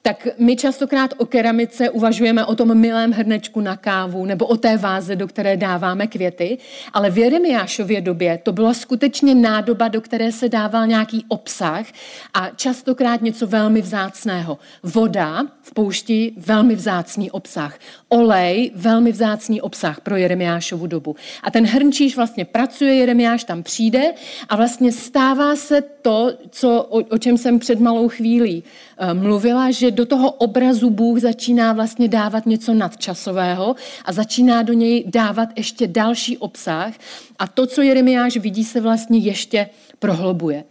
tak 0.01 0.27
my 0.37 0.55
častokrát 0.55 1.13
o 1.17 1.25
keramice 1.25 1.89
uvažujeme 1.89 2.45
o 2.45 2.55
tom 2.55 2.77
milém 2.77 3.11
hrnečku 3.11 3.61
na 3.61 3.77
kávu 3.77 4.25
nebo 4.25 4.45
o 4.45 4.57
té 4.57 4.77
váze, 4.77 5.15
do 5.15 5.27
které 5.27 5.57
dáváme 5.57 6.07
květy, 6.07 6.57
ale 6.93 7.09
v 7.09 7.17
Jeremiášově 7.17 8.01
době 8.01 8.39
to 8.43 8.51
byla 8.51 8.73
skutečně 8.73 9.35
nádoba, 9.35 9.87
do 9.87 10.01
které 10.01 10.31
se 10.31 10.49
dával 10.49 10.87
nějaký 10.87 11.25
obsah 11.27 11.85
a 12.33 12.49
častokrát 12.55 13.21
něco 13.21 13.47
velmi 13.47 13.81
vzácného. 13.81 14.57
Voda, 14.83 15.45
v 15.67 15.73
poušti 15.73 16.33
velmi 16.37 16.75
vzácný 16.75 17.31
obsah. 17.31 17.79
Olej, 18.09 18.71
velmi 18.75 19.11
vzácný 19.11 19.61
obsah 19.61 20.01
pro 20.01 20.15
Jeremiášovu 20.15 20.87
dobu. 20.87 21.15
A 21.43 21.51
ten 21.51 21.65
hrnčíš 21.65 22.15
vlastně 22.15 22.45
pracuje, 22.45 22.95
Jeremiáš 22.95 23.43
tam 23.43 23.63
přijde 23.63 24.13
a 24.49 24.55
vlastně 24.55 24.91
stává 24.91 25.55
se 25.55 25.81
to, 25.81 26.31
co, 26.49 26.83
o, 26.83 26.97
o 26.97 27.17
čem 27.17 27.37
jsem 27.37 27.59
před 27.59 27.79
malou 27.79 28.07
chvílí 28.09 28.63
uh, 28.63 29.13
mluvila, 29.13 29.71
že 29.71 29.91
do 29.91 30.05
toho 30.05 30.31
obrazu 30.31 30.89
Bůh 30.89 31.19
začíná 31.19 31.73
vlastně 31.73 32.07
dávat 32.07 32.45
něco 32.45 32.73
nadčasového 32.73 33.75
a 34.05 34.11
začíná 34.11 34.61
do 34.61 34.73
něj 34.73 35.03
dávat 35.07 35.49
ještě 35.55 35.87
další 35.87 36.37
obsah 36.37 36.93
a 37.39 37.47
to, 37.47 37.65
co 37.67 37.81
Jeremiáš 37.81 38.37
vidí, 38.37 38.63
se 38.63 38.81
vlastně 38.81 39.19
ještě 39.19 39.69
prohlubuje. 39.99 40.63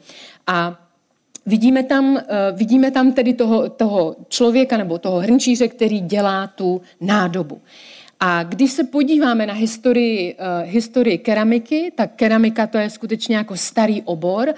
A 0.47 0.86
Vidíme 1.47 1.83
tam, 1.83 2.17
eh, 2.17 2.23
vidíme 2.53 2.91
tam 2.91 3.12
tedy 3.12 3.35
toho, 3.35 3.69
toho 3.69 4.17
člověka 4.29 4.76
nebo 4.76 4.99
toho 4.99 5.19
hrnčíře, 5.19 5.69
který 5.69 6.00
dělá 6.00 6.47
tu 6.47 6.81
nádobu. 7.00 7.61
A 8.20 8.42
když 8.42 8.73
se 8.73 8.85
podíváme 8.85 9.46
na 9.46 9.54
historii, 9.54 10.35
uh, 10.35 10.70
historii 10.70 11.18
keramiky, 11.18 11.92
tak 11.94 12.11
keramika 12.16 12.66
to 12.66 12.78
je 12.78 12.90
skutečně 12.90 13.37
jako 13.37 13.56
starý 13.56 14.02
obor. 14.02 14.49
Uh, 14.49 14.54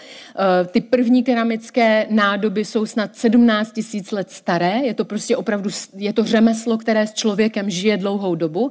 ty 0.66 0.80
první 0.80 1.22
keramické 1.22 2.06
nádoby 2.10 2.64
jsou 2.64 2.86
snad 2.86 3.16
17 3.16 3.72
tisíc 3.72 4.10
let 4.10 4.30
staré. 4.30 4.80
Je 4.84 4.94
to 4.94 5.04
prostě 5.04 5.36
opravdu, 5.36 5.70
je 5.96 6.12
to 6.12 6.24
řemeslo, 6.24 6.78
které 6.78 7.06
s 7.06 7.12
člověkem 7.12 7.70
žije 7.70 7.96
dlouhou 7.96 8.34
dobu. 8.34 8.70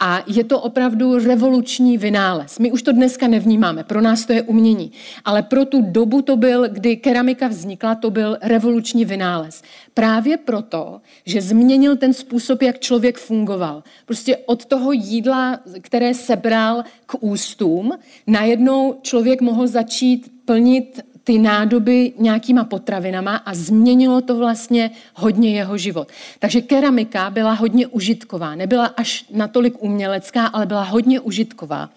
A 0.00 0.24
je 0.26 0.44
to 0.44 0.60
opravdu 0.60 1.18
revoluční 1.18 1.98
vynález. 1.98 2.58
My 2.58 2.72
už 2.72 2.82
to 2.82 2.92
dneska 2.92 3.26
nevnímáme, 3.26 3.84
pro 3.84 4.00
nás 4.00 4.26
to 4.26 4.32
je 4.32 4.42
umění. 4.42 4.92
Ale 5.24 5.42
pro 5.42 5.64
tu 5.64 5.82
dobu 5.82 6.22
to 6.22 6.36
byl, 6.36 6.68
kdy 6.68 6.96
keramika 6.96 7.48
vznikla, 7.48 7.94
to 7.94 8.10
byl 8.10 8.38
revoluční 8.42 9.04
vynález. 9.04 9.62
Právě 9.94 10.36
proto, 10.36 11.00
že 11.24 11.40
změnil 11.40 11.96
ten 11.96 12.14
způsob, 12.14 12.62
jak 12.62 12.78
člověk 12.78 13.18
fungoval. 13.18 13.82
Prostě 14.06 14.36
od 14.36 14.64
toho 14.64 14.92
jídla, 14.92 15.60
které 15.80 16.14
sebral 16.14 16.84
k 17.06 17.16
ústům, 17.20 17.92
najednou 18.26 18.98
člověk 19.02 19.40
mohl 19.40 19.66
začít 19.66 20.32
plnit 20.44 21.00
ty 21.24 21.38
nádoby 21.38 22.12
nějakýma 22.18 22.64
potravinama 22.64 23.36
a 23.36 23.54
změnilo 23.54 24.20
to 24.20 24.36
vlastně 24.36 24.90
hodně 25.14 25.50
jeho 25.50 25.78
život. 25.78 26.08
Takže 26.38 26.60
keramika 26.60 27.30
byla 27.30 27.52
hodně 27.52 27.86
užitková. 27.86 28.54
Nebyla 28.54 28.86
až 28.86 29.24
natolik 29.30 29.82
umělecká, 29.82 30.46
ale 30.46 30.66
byla 30.66 30.82
hodně 30.82 31.20
užitková. 31.20 31.90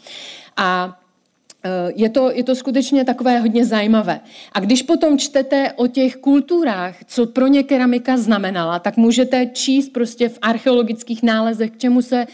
A 0.58 1.00
je 1.96 2.10
to, 2.10 2.32
je 2.32 2.44
to 2.44 2.56
skutečně 2.56 3.06
takové 3.06 3.40
hodně 3.40 3.66
zajímavé. 3.66 4.20
A 4.52 4.60
když 4.60 4.82
potom 4.82 5.18
čtete 5.18 5.72
o 5.76 5.88
těch 5.88 6.16
kulturách, 6.16 6.96
co 7.06 7.26
pro 7.26 7.48
ně 7.48 7.64
keramika 7.64 8.18
znamenala, 8.18 8.80
tak 8.80 8.98
můžete 8.98 9.46
číst 9.46 9.90
prostě 9.90 10.30
v 10.30 10.40
archeologických 10.42 11.24
nálezech, 11.24 11.72
k 11.72 11.78
čemu 11.78 12.02
se 12.02 12.26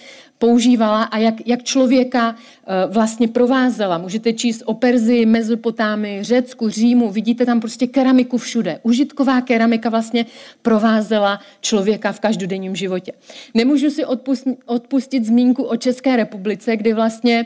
používala 0.42 1.04
a 1.04 1.18
jak, 1.18 1.48
jak 1.48 1.64
člověka 1.64 2.36
eh, 2.36 2.88
vlastně 2.88 3.28
provázela. 3.28 3.98
Můžete 3.98 4.34
číst 4.34 4.64
o 4.66 4.74
Perzii, 4.74 5.26
Mezopotámii, 5.26 6.24
Řecku, 6.24 6.70
Římu, 6.70 7.12
vidíte 7.12 7.46
tam 7.46 7.60
prostě 7.60 7.88
keramiku 7.88 8.38
všude. 8.38 8.80
Užitková 8.84 9.42
keramika 9.42 9.90
vlastně 9.90 10.26
provázela 10.62 11.40
člověka 11.62 12.12
v 12.12 12.20
každodenním 12.20 12.76
životě. 12.76 13.12
Nemůžu 13.54 13.90
si 13.90 14.06
odpustit, 14.06 14.58
odpustit 14.66 15.26
zmínku 15.26 15.64
o 15.64 15.78
České 15.78 16.16
republice, 16.16 16.78
kdy 16.78 16.94
vlastně 16.94 17.46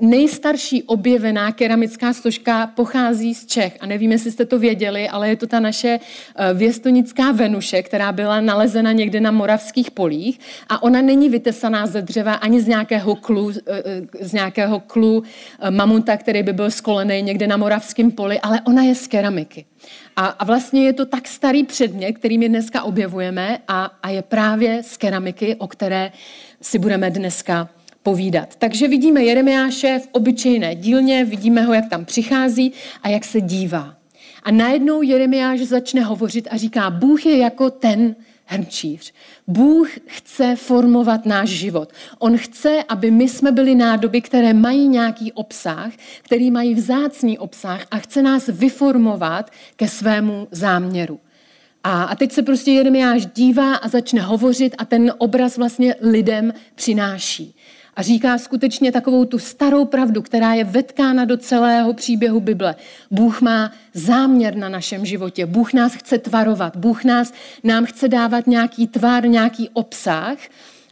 Nejstarší 0.00 0.82
objevená 0.82 1.52
keramická 1.52 2.12
složka 2.12 2.66
pochází 2.66 3.34
z 3.34 3.46
Čech 3.46 3.76
a 3.80 3.86
nevím, 3.86 4.12
jestli 4.12 4.30
jste 4.30 4.44
to 4.44 4.58
věděli, 4.58 5.08
ale 5.08 5.28
je 5.28 5.36
to 5.36 5.46
ta 5.46 5.60
naše 5.60 5.98
eh, 5.98 6.54
věstonická 6.54 7.32
Venuše, 7.32 7.82
která 7.82 8.12
byla 8.12 8.40
nalezena 8.40 8.92
někde 8.92 9.20
na 9.20 9.30
moravských 9.30 9.90
polích 9.90 10.40
a 10.68 10.82
ona 10.82 11.02
není 11.02 11.28
vytesaná 11.28 11.86
ze 11.86 12.02
dřeva 12.02 12.31
ani 12.34 12.60
z 12.60 12.66
nějakého 12.66 13.14
klu, 13.14 13.50
eh, 13.50 13.56
eh, 13.66 14.24
z 14.24 14.32
nějakého 14.32 14.80
klu 14.80 15.22
mamuta, 15.70 16.16
který 16.16 16.42
by 16.42 16.52
byl 16.52 16.70
skolený 16.70 17.22
někde 17.22 17.46
na 17.46 17.56
moravském 17.56 18.10
poli, 18.10 18.40
ale 18.40 18.60
ona 18.66 18.82
je 18.82 18.94
z 18.94 19.06
keramiky. 19.06 19.64
A, 20.16 20.26
a 20.26 20.44
vlastně 20.44 20.84
je 20.84 20.92
to 20.92 21.06
tak 21.06 21.28
starý 21.28 21.64
předmět, 21.64 22.12
který 22.12 22.38
my 22.38 22.48
dneska 22.48 22.82
objevujeme 22.82 23.58
a, 23.68 23.90
a 24.02 24.08
je 24.08 24.22
právě 24.22 24.82
z 24.82 24.96
keramiky, 24.96 25.54
o 25.54 25.66
které 25.66 26.12
si 26.60 26.78
budeme 26.78 27.10
dneska 27.10 27.68
povídat. 28.02 28.56
Takže 28.56 28.88
vidíme 28.88 29.24
Jeremiáše 29.24 29.98
v 29.98 30.08
obyčejné 30.12 30.74
dílně, 30.74 31.24
vidíme 31.24 31.62
ho, 31.62 31.74
jak 31.74 31.88
tam 31.88 32.04
přichází 32.04 32.72
a 33.02 33.08
jak 33.08 33.24
se 33.24 33.40
dívá. 33.40 33.94
A 34.42 34.50
najednou 34.50 35.02
Jeremiáš 35.02 35.60
začne 35.60 36.00
hovořit 36.04 36.48
a 36.50 36.56
říká, 36.56 36.90
Bůh 36.90 37.26
je 37.26 37.38
jako 37.38 37.70
ten 37.70 38.16
hrnčíř. 38.52 39.12
Bůh 39.46 39.88
chce 40.06 40.56
formovat 40.56 41.26
náš 41.26 41.48
život. 41.48 41.92
On 42.18 42.36
chce, 42.36 42.84
aby 42.88 43.10
my 43.10 43.28
jsme 43.28 43.52
byli 43.52 43.74
nádoby, 43.74 44.20
které 44.20 44.54
mají 44.54 44.88
nějaký 44.88 45.32
obsah, 45.32 45.92
který 46.22 46.50
mají 46.50 46.74
vzácný 46.74 47.38
obsah 47.38 47.86
a 47.90 47.98
chce 47.98 48.22
nás 48.22 48.46
vyformovat 48.46 49.50
ke 49.76 49.88
svému 49.88 50.48
záměru. 50.50 51.20
A, 51.84 52.02
a 52.02 52.14
teď 52.14 52.32
se 52.32 52.42
prostě 52.42 52.70
Jeremiáš 52.70 53.26
dívá 53.26 53.74
a 53.74 53.88
začne 53.88 54.20
hovořit 54.20 54.74
a 54.78 54.84
ten 54.84 55.14
obraz 55.18 55.56
vlastně 55.56 55.94
lidem 56.00 56.54
přináší 56.74 57.56
a 57.96 58.02
říká 58.02 58.38
skutečně 58.38 58.92
takovou 58.92 59.24
tu 59.24 59.38
starou 59.38 59.84
pravdu, 59.84 60.22
která 60.22 60.54
je 60.54 60.64
vetkána 60.64 61.24
do 61.24 61.36
celého 61.36 61.94
příběhu 61.94 62.40
Bible. 62.40 62.74
Bůh 63.10 63.40
má 63.40 63.72
záměr 63.94 64.56
na 64.56 64.68
našem 64.68 65.06
životě. 65.06 65.46
Bůh 65.46 65.72
nás 65.72 65.94
chce 65.94 66.18
tvarovat. 66.18 66.76
Bůh 66.76 67.04
nás, 67.04 67.32
nám 67.64 67.84
chce 67.84 68.08
dávat 68.08 68.46
nějaký 68.46 68.86
tvar, 68.86 69.28
nějaký 69.28 69.68
obsah. 69.72 70.38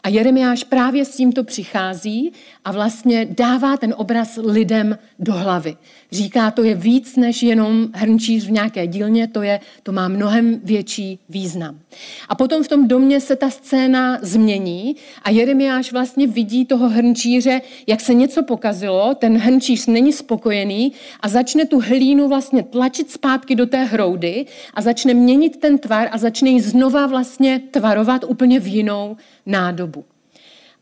A 0.03 0.09
Jeremiáš 0.09 0.65
právě 0.65 1.05
s 1.05 1.17
tímto 1.17 1.45
přichází 1.45 2.33
a 2.65 2.73
vlastně 2.73 3.27
dává 3.31 3.77
ten 3.77 3.95
obraz 3.97 4.39
lidem 4.43 4.99
do 5.19 5.33
hlavy. 5.33 5.77
Říká, 6.13 6.51
to 6.51 6.65
je 6.65 6.75
víc 6.75 7.17
než 7.17 7.43
jenom 7.43 7.89
hrnčíř 7.93 8.47
v 8.47 8.51
nějaké 8.51 8.87
dílně, 8.87 9.29
to, 9.29 9.43
je, 9.43 9.61
to 9.83 9.93
má 9.93 10.09
mnohem 10.09 10.61
větší 10.65 11.19
význam. 11.29 11.81
A 12.29 12.35
potom 12.35 12.63
v 12.63 12.69
tom 12.69 12.89
domě 12.89 13.21
se 13.21 13.37
ta 13.37 13.51
scéna 13.51 14.19
změní 14.23 14.97
a 15.23 15.31
Jeremiáš 15.31 15.93
vlastně 15.93 16.27
vidí 16.27 16.65
toho 16.65 16.89
hrnčíře, 16.89 17.61
jak 17.87 18.01
se 18.01 18.15
něco 18.15 18.43
pokazilo, 18.43 19.15
ten 19.15 19.39
hrnčíř 19.39 19.87
není 19.87 20.13
spokojený 20.13 20.93
a 21.21 21.29
začne 21.29 21.67
tu 21.67 21.81
hlínu 21.81 22.29
vlastně 22.29 22.63
tlačit 22.63 23.11
zpátky 23.11 23.55
do 23.55 23.67
té 23.67 23.85
hroudy 23.85 24.47
a 24.75 24.83
začne 24.83 25.15
měnit 25.15 25.57
ten 25.57 25.79
tvar 25.79 26.09
a 26.13 26.19
začne 26.19 26.51
ji 26.51 26.61
znova 26.61 27.07
vlastně 27.07 27.61
tvarovat 27.71 28.25
úplně 28.25 28.61
v 28.61 28.67
jinou 28.67 29.17
nádobu. 29.47 30.05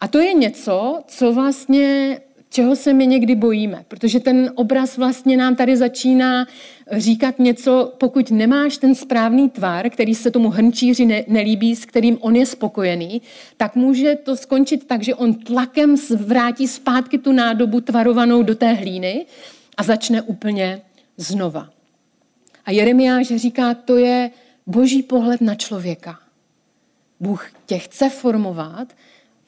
A 0.00 0.08
to 0.08 0.18
je 0.18 0.32
něco, 0.34 1.02
co 1.06 1.32
vlastně 1.32 2.18
čeho 2.50 2.76
se 2.76 2.92
my 2.92 3.06
někdy 3.06 3.34
bojíme, 3.34 3.84
protože 3.88 4.20
ten 4.20 4.52
obraz 4.54 4.96
vlastně 4.96 5.36
nám 5.36 5.56
tady 5.56 5.76
začíná 5.76 6.46
říkat 6.92 7.38
něco, 7.38 7.92
pokud 7.98 8.30
nemáš 8.30 8.76
ten 8.76 8.94
správný 8.94 9.50
tvar, 9.50 9.90
který 9.90 10.14
se 10.14 10.30
tomu 10.30 10.48
hrnčíři 10.48 11.06
ne, 11.06 11.24
nelíbí, 11.28 11.76
s 11.76 11.84
kterým 11.84 12.18
on 12.20 12.36
je 12.36 12.46
spokojený, 12.46 13.22
tak 13.56 13.76
může 13.76 14.16
to 14.16 14.36
skončit 14.36 14.86
tak, 14.86 15.02
že 15.02 15.14
on 15.14 15.34
tlakem 15.34 15.94
vrátí 16.16 16.68
zpátky 16.68 17.18
tu 17.18 17.32
nádobu 17.32 17.80
tvarovanou 17.80 18.42
do 18.42 18.54
té 18.54 18.72
hlíny 18.72 19.26
a 19.76 19.82
začne 19.82 20.22
úplně 20.22 20.82
znova. 21.16 21.68
A 22.64 22.70
Jeremiáš 22.70 23.26
říká, 23.26 23.74
to 23.74 23.96
je 23.96 24.30
boží 24.66 25.02
pohled 25.02 25.40
na 25.40 25.54
člověka. 25.54 26.18
Bůh 27.20 27.50
tě 27.66 27.78
chce 27.78 28.10
formovat 28.10 28.88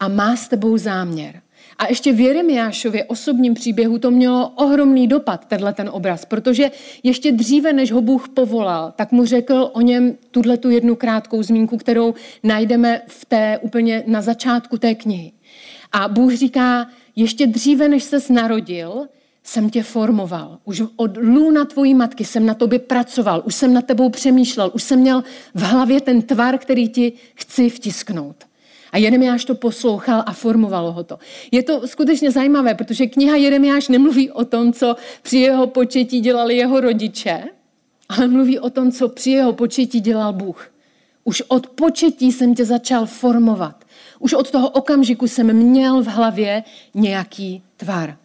a 0.01 0.09
má 0.09 0.37
s 0.37 0.49
tebou 0.49 0.79
záměr. 0.79 1.41
A 1.79 1.87
ještě 1.89 2.13
v 2.13 2.21
Jeremiášově 2.21 3.05
osobním 3.05 3.55
příběhu 3.55 3.99
to 3.99 4.11
mělo 4.11 4.49
ohromný 4.49 5.09
dopad, 5.09 5.45
tenhle 5.45 5.73
ten 5.73 5.89
obraz, 5.93 6.25
protože 6.25 6.71
ještě 7.03 7.33
dříve, 7.33 7.73
než 7.73 7.93
ho 7.93 8.01
Bůh 8.01 8.29
povolal, 8.29 8.93
tak 8.97 9.13
mu 9.13 9.25
řekl 9.25 9.71
o 9.73 9.81
něm 9.81 10.17
tuhle 10.31 10.57
tu 10.57 10.71
jednu 10.71 10.97
krátkou 10.97 11.43
zmínku, 11.43 11.77
kterou 11.77 12.15
najdeme 12.43 13.03
v 13.07 13.25
té 13.25 13.59
úplně 13.63 14.05
na 14.07 14.23
začátku 14.23 14.79
té 14.79 14.95
knihy. 14.95 15.33
A 15.93 16.09
Bůh 16.09 16.35
říká, 16.35 16.87
ještě 17.17 17.47
dříve, 17.47 17.89
než 17.89 18.03
ses 18.03 18.29
narodil, 18.29 19.07
jsem 19.45 19.71
tě 19.71 19.83
formoval. 19.83 20.59
Už 20.65 20.83
od 20.97 21.17
lůna 21.17 21.65
tvojí 21.65 21.95
matky 21.95 22.25
jsem 22.25 22.47
na 22.47 22.55
tobě 22.55 22.79
pracoval, 22.79 23.43
už 23.47 23.55
jsem 23.55 23.75
na 23.75 23.83
tebou 23.83 24.09
přemýšlel, 24.09 24.71
už 24.75 24.83
jsem 24.83 25.01
měl 25.01 25.25
v 25.55 25.63
hlavě 25.63 26.01
ten 26.01 26.23
tvar, 26.23 26.59
který 26.59 26.89
ti 26.89 27.13
chci 27.35 27.71
vtisknout. 27.71 28.50
A 28.93 28.99
Jeremiáš 28.99 29.45
to 29.45 29.55
poslouchal 29.55 30.23
a 30.27 30.33
formovalo 30.33 30.93
ho 30.93 31.05
to. 31.05 31.19
Je 31.51 31.63
to 31.63 31.89
skutečně 31.89 32.31
zajímavé, 32.31 32.75
protože 32.75 33.07
kniha 33.07 33.37
Jeremiáš 33.37 33.89
nemluví 33.89 34.31
o 34.31 34.45
tom, 34.45 34.73
co 34.73 34.97
při 35.23 35.39
jeho 35.39 35.67
početí 35.67 36.21
dělali 36.21 36.57
jeho 36.57 36.81
rodiče, 36.81 37.45
ale 38.09 38.29
mluví 38.29 38.59
o 38.59 38.71
tom, 38.71 38.93
co 38.93 39.09
při 39.09 39.31
jeho 39.31 39.53
početí 39.53 40.01
dělal 40.01 40.33
Bůh. 40.33 40.73
Už 41.25 41.43
od 41.49 41.67
početí 41.67 42.33
jsem 42.33 42.55
tě 42.55 42.65
začal 42.65 43.07
formovat. 43.07 43.85
Už 44.19 44.33
od 44.33 44.51
toho 44.51 44.69
okamžiku 44.69 45.29
jsem 45.29 45.53
měl 45.53 46.03
v 46.03 46.07
hlavě 46.07 46.63
nějaký 46.95 47.63
tvar. 47.77 48.17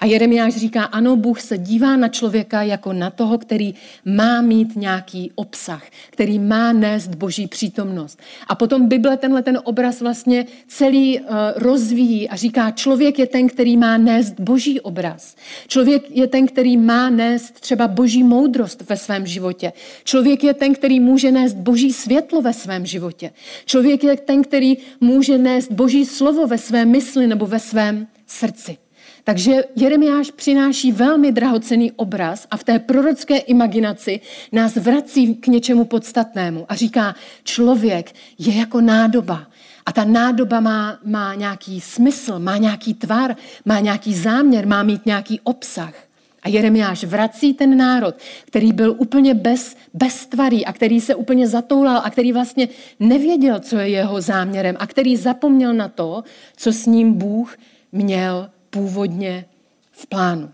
A 0.00 0.06
Jeremiáš 0.06 0.56
říká, 0.56 0.84
ano, 0.84 1.16
Bůh 1.16 1.40
se 1.40 1.58
dívá 1.58 1.96
na 1.96 2.08
člověka 2.08 2.62
jako 2.62 2.92
na 2.92 3.10
toho, 3.10 3.38
který 3.38 3.74
má 4.04 4.40
mít 4.40 4.76
nějaký 4.76 5.32
obsah, 5.34 5.84
který 6.10 6.38
má 6.38 6.72
nést 6.72 7.14
boží 7.14 7.46
přítomnost. 7.46 8.18
A 8.48 8.54
potom 8.54 8.88
Bible 8.88 9.16
tenhle 9.16 9.42
ten 9.42 9.60
obraz 9.64 10.00
vlastně 10.00 10.46
celý 10.68 11.20
uh, 11.20 11.26
rozvíjí 11.56 12.28
a 12.28 12.36
říká, 12.36 12.70
člověk 12.70 13.18
je 13.18 13.26
ten, 13.26 13.48
který 13.48 13.76
má 13.76 13.98
nést 13.98 14.40
boží 14.40 14.80
obraz. 14.80 15.36
Člověk 15.66 16.10
je 16.10 16.26
ten, 16.26 16.46
který 16.46 16.76
má 16.76 17.10
nést 17.10 17.60
třeba 17.60 17.88
boží 17.88 18.22
moudrost 18.22 18.88
ve 18.88 18.96
svém 18.96 19.26
životě. 19.26 19.72
Člověk 20.04 20.44
je 20.44 20.54
ten, 20.54 20.74
který 20.74 21.00
může 21.00 21.32
nést 21.32 21.54
boží 21.54 21.92
světlo 21.92 22.42
ve 22.42 22.52
svém 22.52 22.86
životě. 22.86 23.32
Člověk 23.64 24.04
je 24.04 24.16
ten, 24.16 24.42
který 24.42 24.76
může 25.00 25.38
nést 25.38 25.72
boží 25.72 26.06
slovo 26.06 26.46
ve 26.46 26.58
své 26.58 26.84
mysli 26.84 27.26
nebo 27.26 27.46
ve 27.46 27.58
svém 27.58 28.06
srdci. 28.26 28.76
Takže 29.24 29.64
Jeremiáš 29.76 30.30
přináší 30.30 30.92
velmi 30.92 31.32
drahocený 31.32 31.92
obraz 31.92 32.46
a 32.50 32.56
v 32.56 32.64
té 32.64 32.78
prorocké 32.78 33.36
imaginaci 33.36 34.20
nás 34.52 34.76
vrací 34.76 35.34
k 35.34 35.46
něčemu 35.46 35.84
podstatnému 35.84 36.66
a 36.68 36.74
říká, 36.74 37.14
člověk 37.44 38.12
je 38.38 38.58
jako 38.58 38.80
nádoba. 38.80 39.46
A 39.86 39.92
ta 39.92 40.04
nádoba 40.04 40.60
má, 40.60 40.98
má 41.04 41.34
nějaký 41.34 41.80
smysl, 41.80 42.38
má 42.38 42.56
nějaký 42.56 42.94
tvar, 42.94 43.36
má 43.64 43.80
nějaký 43.80 44.14
záměr, 44.14 44.66
má 44.66 44.82
mít 44.82 45.06
nějaký 45.06 45.40
obsah. 45.40 45.94
A 46.42 46.48
Jeremiáš 46.48 47.04
vrací 47.04 47.54
ten 47.54 47.76
národ, 47.76 48.14
který 48.46 48.72
byl 48.72 48.94
úplně 48.98 49.34
bez, 49.34 49.76
bez 49.94 50.28
a 50.66 50.72
který 50.72 51.00
se 51.00 51.14
úplně 51.14 51.48
zatoulal 51.48 52.00
a 52.04 52.10
který 52.10 52.32
vlastně 52.32 52.68
nevěděl, 53.00 53.60
co 53.60 53.78
je 53.78 53.88
jeho 53.88 54.20
záměrem 54.20 54.76
a 54.78 54.86
který 54.86 55.16
zapomněl 55.16 55.74
na 55.74 55.88
to, 55.88 56.24
co 56.56 56.72
s 56.72 56.86
ním 56.86 57.12
Bůh 57.12 57.56
měl 57.92 58.50
původně 58.70 59.44
v 59.92 60.06
plánu. 60.06 60.50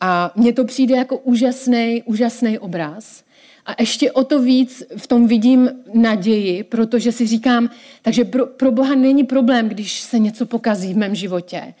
A 0.00 0.32
mně 0.36 0.52
to 0.52 0.64
přijde 0.64 0.96
jako 0.96 1.18
úžasný, 1.18 2.02
úžasný 2.06 2.58
obraz. 2.58 3.24
A 3.66 3.74
ještě 3.80 4.12
o 4.12 4.24
to 4.24 4.42
víc 4.42 4.82
v 4.96 5.06
tom 5.06 5.26
vidím 5.26 5.70
naději, 5.94 6.62
protože 6.62 7.12
si 7.12 7.26
říkám, 7.26 7.70
takže 8.02 8.24
pro, 8.24 8.46
pro 8.46 8.70
Boha 8.70 8.94
není 8.94 9.24
problém, 9.24 9.68
když 9.68 10.00
se 10.00 10.18
něco 10.18 10.46
pokazí 10.46 10.94
v 10.94 10.96
mém 10.96 11.14
životě. 11.14 11.74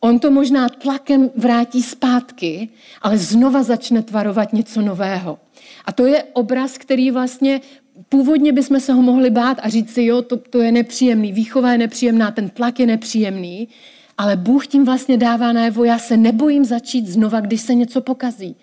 On 0.00 0.18
to 0.18 0.30
možná 0.30 0.68
tlakem 0.68 1.30
vrátí 1.36 1.82
zpátky, 1.82 2.68
ale 3.02 3.18
znova 3.18 3.62
začne 3.62 4.02
tvarovat 4.02 4.52
něco 4.52 4.82
nového. 4.82 5.38
A 5.84 5.92
to 5.92 6.06
je 6.06 6.24
obraz, 6.32 6.78
který 6.78 7.10
vlastně 7.10 7.60
původně 8.08 8.52
bychom 8.52 8.80
se 8.80 8.92
ho 8.92 9.02
mohli 9.02 9.30
bát 9.30 9.58
a 9.62 9.68
říct 9.68 9.94
si, 9.94 10.04
jo, 10.04 10.22
to, 10.22 10.36
to 10.36 10.58
je 10.58 10.72
nepříjemný, 10.72 11.32
výchova 11.32 11.72
je 11.72 11.78
nepříjemná, 11.78 12.30
ten 12.30 12.50
tlak 12.50 12.80
je 12.80 12.86
nepříjemný, 12.86 13.68
ale 14.22 14.36
Bůh 14.36 14.66
tím 14.66 14.84
vlastně 14.84 15.16
dává 15.16 15.52
najevo, 15.52 15.84
já 15.84 15.98
se 15.98 16.16
nebojím 16.16 16.64
začít 16.64 17.06
znova, 17.06 17.40
když 17.40 17.60
se 17.60 17.74
něco 17.74 18.00
pokazí. 18.00 18.56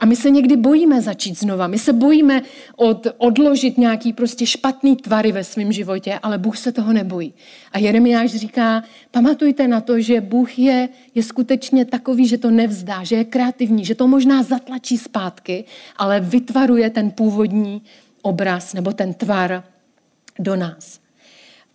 A 0.00 0.06
my 0.06 0.16
se 0.16 0.30
někdy 0.30 0.56
bojíme 0.56 1.00
začít 1.00 1.38
znova. 1.38 1.66
My 1.66 1.78
se 1.78 1.92
bojíme 1.92 2.42
od, 2.76 3.06
odložit 3.18 3.78
nějaký 3.78 4.12
prostě 4.12 4.46
špatný 4.46 4.96
tvary 4.96 5.32
ve 5.32 5.44
svém 5.44 5.72
životě, 5.72 6.18
ale 6.22 6.38
Bůh 6.38 6.56
se 6.56 6.72
toho 6.72 6.92
nebojí. 6.92 7.34
A 7.72 7.78
Jeremiáš 7.78 8.30
říká, 8.30 8.84
pamatujte 9.10 9.68
na 9.68 9.80
to, 9.80 10.00
že 10.00 10.20
Bůh 10.20 10.58
je, 10.58 10.88
je 11.14 11.22
skutečně 11.22 11.84
takový, 11.84 12.26
že 12.26 12.38
to 12.38 12.50
nevzdá, 12.50 13.04
že 13.04 13.16
je 13.16 13.24
kreativní, 13.24 13.84
že 13.84 13.94
to 13.94 14.08
možná 14.08 14.42
zatlačí 14.42 14.98
zpátky, 14.98 15.64
ale 15.96 16.20
vytvaruje 16.20 16.90
ten 16.90 17.10
původní 17.10 17.82
obraz 18.22 18.74
nebo 18.74 18.92
ten 18.92 19.14
tvar 19.14 19.64
do 20.38 20.56
nás. 20.56 21.01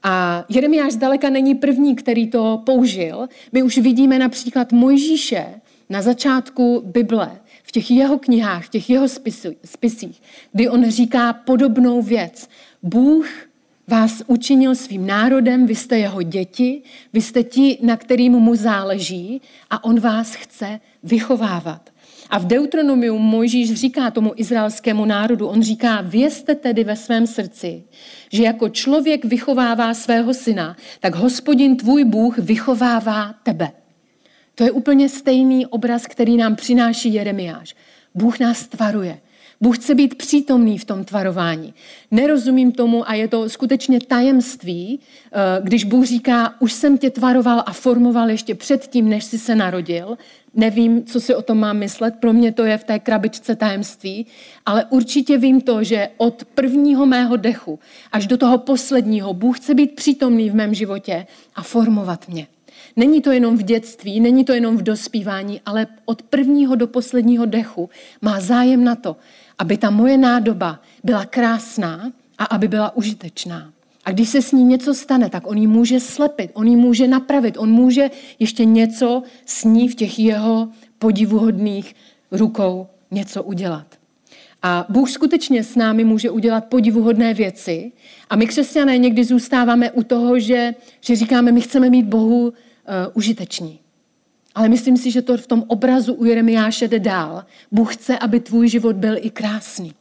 A 0.04 0.46
Jeremiáš 0.50 0.94
zdaleka 0.94 1.30
není 1.30 1.56
první, 1.56 1.96
který 1.96 2.28
to 2.28 2.62
použil. 2.66 3.28
My 3.52 3.64
už 3.64 3.78
vidíme 3.78 4.20
například 4.20 4.72
Mojžíše 4.72 5.46
na 5.90 6.02
začátku 6.02 6.84
Bible, 6.86 7.40
v 7.64 7.72
těch 7.72 7.92
jeho 7.92 8.20
knihách, 8.20 8.66
v 8.66 8.70
těch 8.70 8.90
jeho 8.90 9.08
spisích, 9.66 10.22
kdy 10.52 10.70
on 10.70 10.90
říká 10.90 11.34
podobnou 11.34 12.02
věc. 12.02 12.50
Bůh 12.84 13.28
vás 13.88 14.24
učinil 14.28 14.76
svým 14.76 15.08
národem, 15.08 15.66
vy 15.66 15.76
jste 15.76 15.98
jeho 16.00 16.22
děti, 16.22 16.82
vy 17.14 17.22
jste 17.22 17.44
ti, 17.44 17.78
na 17.82 17.98
kterým 17.98 18.32
mu 18.32 18.56
záleží 18.56 19.42
a 19.70 19.84
on 19.84 20.00
vás 20.00 20.36
chce 20.36 20.80
vychovávat. 21.04 21.90
A 22.30 22.38
v 22.40 22.46
Deuteronomiu 22.46 23.18
Mojžíš 23.18 23.74
říká 23.74 24.12
tomu 24.12 24.34
izraelskému 24.36 25.06
národu, 25.06 25.48
on 25.48 25.62
říká, 25.62 26.02
vězte 26.02 26.56
tedy 26.56 26.84
ve 26.84 26.96
svém 26.96 27.28
srdci, 27.28 27.84
že 28.32 28.44
jako 28.44 28.70
člověk 28.70 29.26
vychovává 29.26 29.94
svého 29.94 30.34
syna, 30.34 30.78
tak 31.00 31.16
hospodin 31.16 31.78
tvůj 31.78 32.04
Bůh 32.04 32.38
vychovává 32.38 33.36
tebe. 33.44 33.72
To 34.56 34.64
je 34.64 34.72
úplně 34.72 35.10
stejný 35.10 35.66
obraz, 35.66 36.08
který 36.08 36.38
nám 36.38 36.56
přináší 36.56 37.14
Jeremiáš. 37.14 37.76
Bůh 38.16 38.40
nás 38.40 38.68
tvaruje. 38.68 39.20
Bůh 39.62 39.78
chce 39.78 39.96
být 39.96 40.16
přítomný 40.16 40.78
v 40.78 40.86
tom 40.86 41.04
tvarování. 41.04 41.74
Nerozumím 42.12 42.72
tomu 42.72 43.10
a 43.10 43.14
je 43.14 43.28
to 43.28 43.50
skutečně 43.50 44.00
tajemství, 44.00 45.00
eh, 45.00 45.62
když 45.64 45.84
Bůh 45.84 46.06
říká, 46.06 46.54
už 46.60 46.74
jsem 46.74 46.98
tě 46.98 47.10
tvaroval 47.10 47.64
a 47.66 47.74
formoval 47.74 48.30
ještě 48.30 48.56
předtím, 48.56 49.10
než 49.10 49.24
jsi 49.24 49.40
se 49.40 49.56
narodil. 49.56 50.18
Nevím, 50.60 51.06
co 51.06 51.20
si 51.20 51.36
o 51.36 51.42
tom 51.42 51.58
mám 51.60 51.78
myslet, 51.78 52.16
pro 52.20 52.34
mě 52.34 52.52
to 52.52 52.66
je 52.66 52.78
v 52.78 52.84
té 52.84 53.00
krabičce 53.00 53.56
tajemství, 53.56 54.26
ale 54.66 54.86
určitě 54.90 55.38
vím 55.38 55.62
to, 55.62 55.84
že 55.84 56.10
od 56.18 56.46
prvního 56.46 57.06
mého 57.06 57.38
dechu 57.38 57.80
až 58.12 58.28
do 58.28 58.38
toho 58.38 58.58
posledního 58.58 59.34
Bůh 59.34 59.60
chce 59.60 59.74
být 59.74 59.96
přítomný 59.96 60.50
v 60.50 60.56
mém 60.56 60.74
životě 60.74 61.28
a 61.56 61.64
formovat 61.64 62.28
mě. 62.28 62.48
Není 62.96 63.22
to 63.22 63.32
jenom 63.32 63.58
v 63.58 63.64
dětství, 63.64 64.20
není 64.20 64.46
to 64.46 64.54
jenom 64.54 64.78
v 64.78 64.84
dospívání, 64.84 65.62
ale 65.66 65.88
od 66.06 66.22
prvního 66.22 66.76
do 66.76 66.88
posledního 66.88 67.46
dechu 67.46 67.90
má 68.22 68.40
zájem 68.40 68.84
na 68.84 68.96
to, 68.96 69.16
aby 69.60 69.78
ta 69.78 69.90
moje 69.90 70.18
nádoba 70.18 70.82
byla 71.04 71.26
krásná 71.26 72.12
a 72.38 72.46
aby 72.46 72.68
byla 72.68 72.96
užitečná. 72.96 73.77
A 74.08 74.12
když 74.12 74.30
se 74.30 74.42
s 74.42 74.52
ní 74.52 74.64
něco 74.64 74.94
stane, 74.94 75.30
tak 75.30 75.48
on 75.48 75.58
ji 75.58 75.68
může 75.68 76.00
slepit, 76.00 76.52
on 76.54 76.68
ji 76.68 76.76
může 76.76 77.08
napravit, 77.08 77.58
on 77.58 77.72
může 77.72 78.10
ještě 78.40 78.66
něco 78.66 79.24
s 79.46 79.64
ní 79.64 79.88
v 79.88 79.96
těch 79.96 80.20
jeho 80.20 80.70
podivuhodných 81.00 81.96
rukou 82.32 82.88
něco 83.12 83.44
udělat. 83.44 83.86
A 84.64 84.86
Bůh 84.90 85.10
skutečně 85.10 85.64
s 85.64 85.76
námi 85.76 86.04
může 86.04 86.30
udělat 86.30 86.66
podivuhodné 86.66 87.34
věci. 87.34 87.92
A 88.30 88.36
my 88.36 88.48
křesťané 88.48 88.98
někdy 88.98 89.24
zůstáváme 89.24 89.92
u 89.92 90.04
toho, 90.04 90.40
že, 90.40 90.76
že 91.02 91.16
říkáme, 91.16 91.52
my 91.52 91.62
chceme 91.62 91.90
mít 91.90 92.06
Bohu 92.06 92.48
uh, 92.48 92.54
užiteční. 93.14 93.80
Ale 94.56 94.70
myslím 94.70 94.98
si, 94.98 95.12
že 95.12 95.22
to 95.22 95.38
v 95.38 95.48
tom 95.48 95.64
obrazu 95.68 96.14
u 96.14 96.26
Jeremiáše 96.26 96.88
jde 96.88 97.00
dál. 97.00 97.46
Bůh 97.72 97.96
chce, 97.96 98.20
aby 98.20 98.40
tvůj 98.40 98.70
život 98.70 98.96
byl 98.96 99.16
i 99.18 99.30
krásný. 99.30 99.94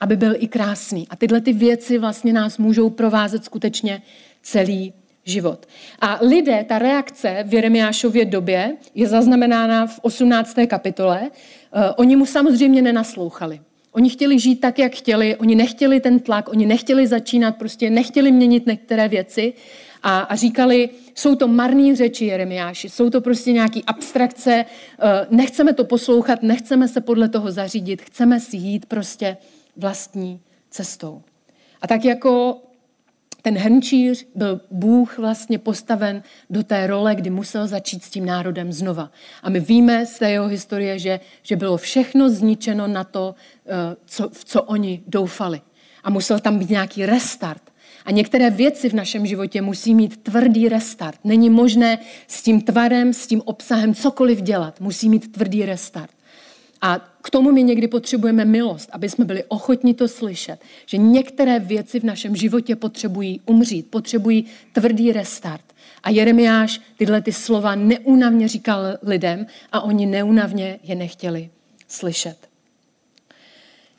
Aby 0.00 0.16
byl 0.16 0.34
i 0.38 0.48
krásný. 0.48 1.06
A 1.10 1.16
tyhle 1.16 1.40
ty 1.40 1.52
věci 1.52 1.98
vlastně 1.98 2.32
nás 2.32 2.58
můžou 2.58 2.90
provázet 2.90 3.44
skutečně 3.44 4.02
celý 4.42 4.92
život. 5.24 5.66
A 6.00 6.18
lidé, 6.22 6.64
ta 6.68 6.78
reakce 6.78 7.44
v 7.46 7.54
Jeremiášově 7.54 8.24
době 8.24 8.76
je 8.94 9.08
zaznamenána 9.08 9.86
v 9.86 9.98
18. 10.02 10.56
kapitole. 10.66 11.20
Uh, 11.20 11.82
oni 11.96 12.16
mu 12.16 12.26
samozřejmě 12.26 12.82
nenaslouchali. 12.82 13.60
Oni 13.92 14.10
chtěli 14.10 14.38
žít 14.38 14.60
tak, 14.60 14.78
jak 14.78 14.92
chtěli, 14.94 15.36
oni 15.36 15.54
nechtěli 15.54 16.00
ten 16.00 16.20
tlak, 16.20 16.48
oni 16.48 16.66
nechtěli 16.66 17.06
začínat, 17.06 17.56
prostě 17.56 17.90
nechtěli 17.90 18.32
měnit 18.32 18.66
některé 18.66 19.08
věci 19.08 19.52
a, 20.02 20.18
a 20.18 20.36
říkali, 20.36 20.88
jsou 21.14 21.34
to 21.34 21.48
marné 21.48 21.96
řeči 21.96 22.24
Jeremiáši, 22.24 22.88
jsou 22.88 23.10
to 23.10 23.20
prostě 23.20 23.52
nějaké 23.52 23.80
abstrakce, 23.86 24.64
eh, 24.64 25.26
nechceme 25.30 25.72
to 25.72 25.84
poslouchat, 25.84 26.42
nechceme 26.42 26.88
se 26.88 27.00
podle 27.00 27.28
toho 27.28 27.52
zařídit, 27.52 28.02
chceme 28.02 28.40
si 28.40 28.56
jít 28.56 28.86
prostě 28.86 29.36
vlastní 29.76 30.40
cestou. 30.70 31.22
A 31.82 31.86
tak 31.86 32.04
jako 32.04 32.62
ten 33.42 33.58
hrnčíř 33.58 34.26
byl 34.34 34.60
Bůh 34.70 35.18
vlastně 35.18 35.58
postaven 35.58 36.22
do 36.50 36.62
té 36.62 36.86
role, 36.86 37.14
kdy 37.14 37.30
musel 37.30 37.66
začít 37.66 38.04
s 38.04 38.10
tím 38.10 38.26
národem 38.26 38.72
znova. 38.72 39.10
A 39.42 39.50
my 39.50 39.60
víme 39.60 40.06
z 40.06 40.18
té 40.18 40.30
jeho 40.30 40.46
historie, 40.46 40.98
že, 40.98 41.20
že 41.42 41.56
bylo 41.56 41.76
všechno 41.76 42.30
zničeno 42.30 42.86
na 42.86 43.04
to, 43.04 43.34
eh, 43.66 43.96
co, 44.04 44.28
v 44.28 44.44
co 44.44 44.62
oni 44.62 45.02
doufali. 45.06 45.60
A 46.04 46.10
musel 46.10 46.40
tam 46.40 46.58
být 46.58 46.70
nějaký 46.70 47.06
restart. 47.06 47.62
A 48.04 48.10
některé 48.10 48.50
věci 48.50 48.88
v 48.88 48.94
našem 48.94 49.26
životě 49.26 49.62
musí 49.62 49.94
mít 49.94 50.22
tvrdý 50.22 50.68
restart. 50.68 51.18
Není 51.24 51.50
možné 51.50 51.98
s 52.26 52.42
tím 52.42 52.60
tvarem, 52.60 53.12
s 53.12 53.26
tím 53.26 53.42
obsahem 53.44 53.94
cokoliv 53.94 54.42
dělat. 54.42 54.80
Musí 54.80 55.08
mít 55.08 55.32
tvrdý 55.32 55.66
restart. 55.66 56.10
A 56.82 56.98
k 57.22 57.30
tomu 57.30 57.52
my 57.52 57.62
někdy 57.62 57.88
potřebujeme 57.88 58.44
milost, 58.44 58.88
aby 58.92 59.08
jsme 59.08 59.24
byli 59.24 59.44
ochotni 59.44 59.94
to 59.94 60.08
slyšet, 60.08 60.60
že 60.86 60.96
některé 60.96 61.58
věci 61.58 62.00
v 62.00 62.04
našem 62.04 62.36
životě 62.36 62.76
potřebují 62.76 63.40
umřít, 63.46 63.86
potřebují 63.90 64.44
tvrdý 64.72 65.12
restart. 65.12 65.64
A 66.02 66.10
Jeremiáš 66.10 66.80
tyhle 66.96 67.22
ty 67.22 67.32
slova 67.32 67.74
neúnavně 67.74 68.48
říkal 68.48 68.82
lidem 69.02 69.46
a 69.72 69.80
oni 69.80 70.06
neúnavně 70.06 70.78
je 70.82 70.94
nechtěli 70.94 71.50
slyšet. 71.88 72.36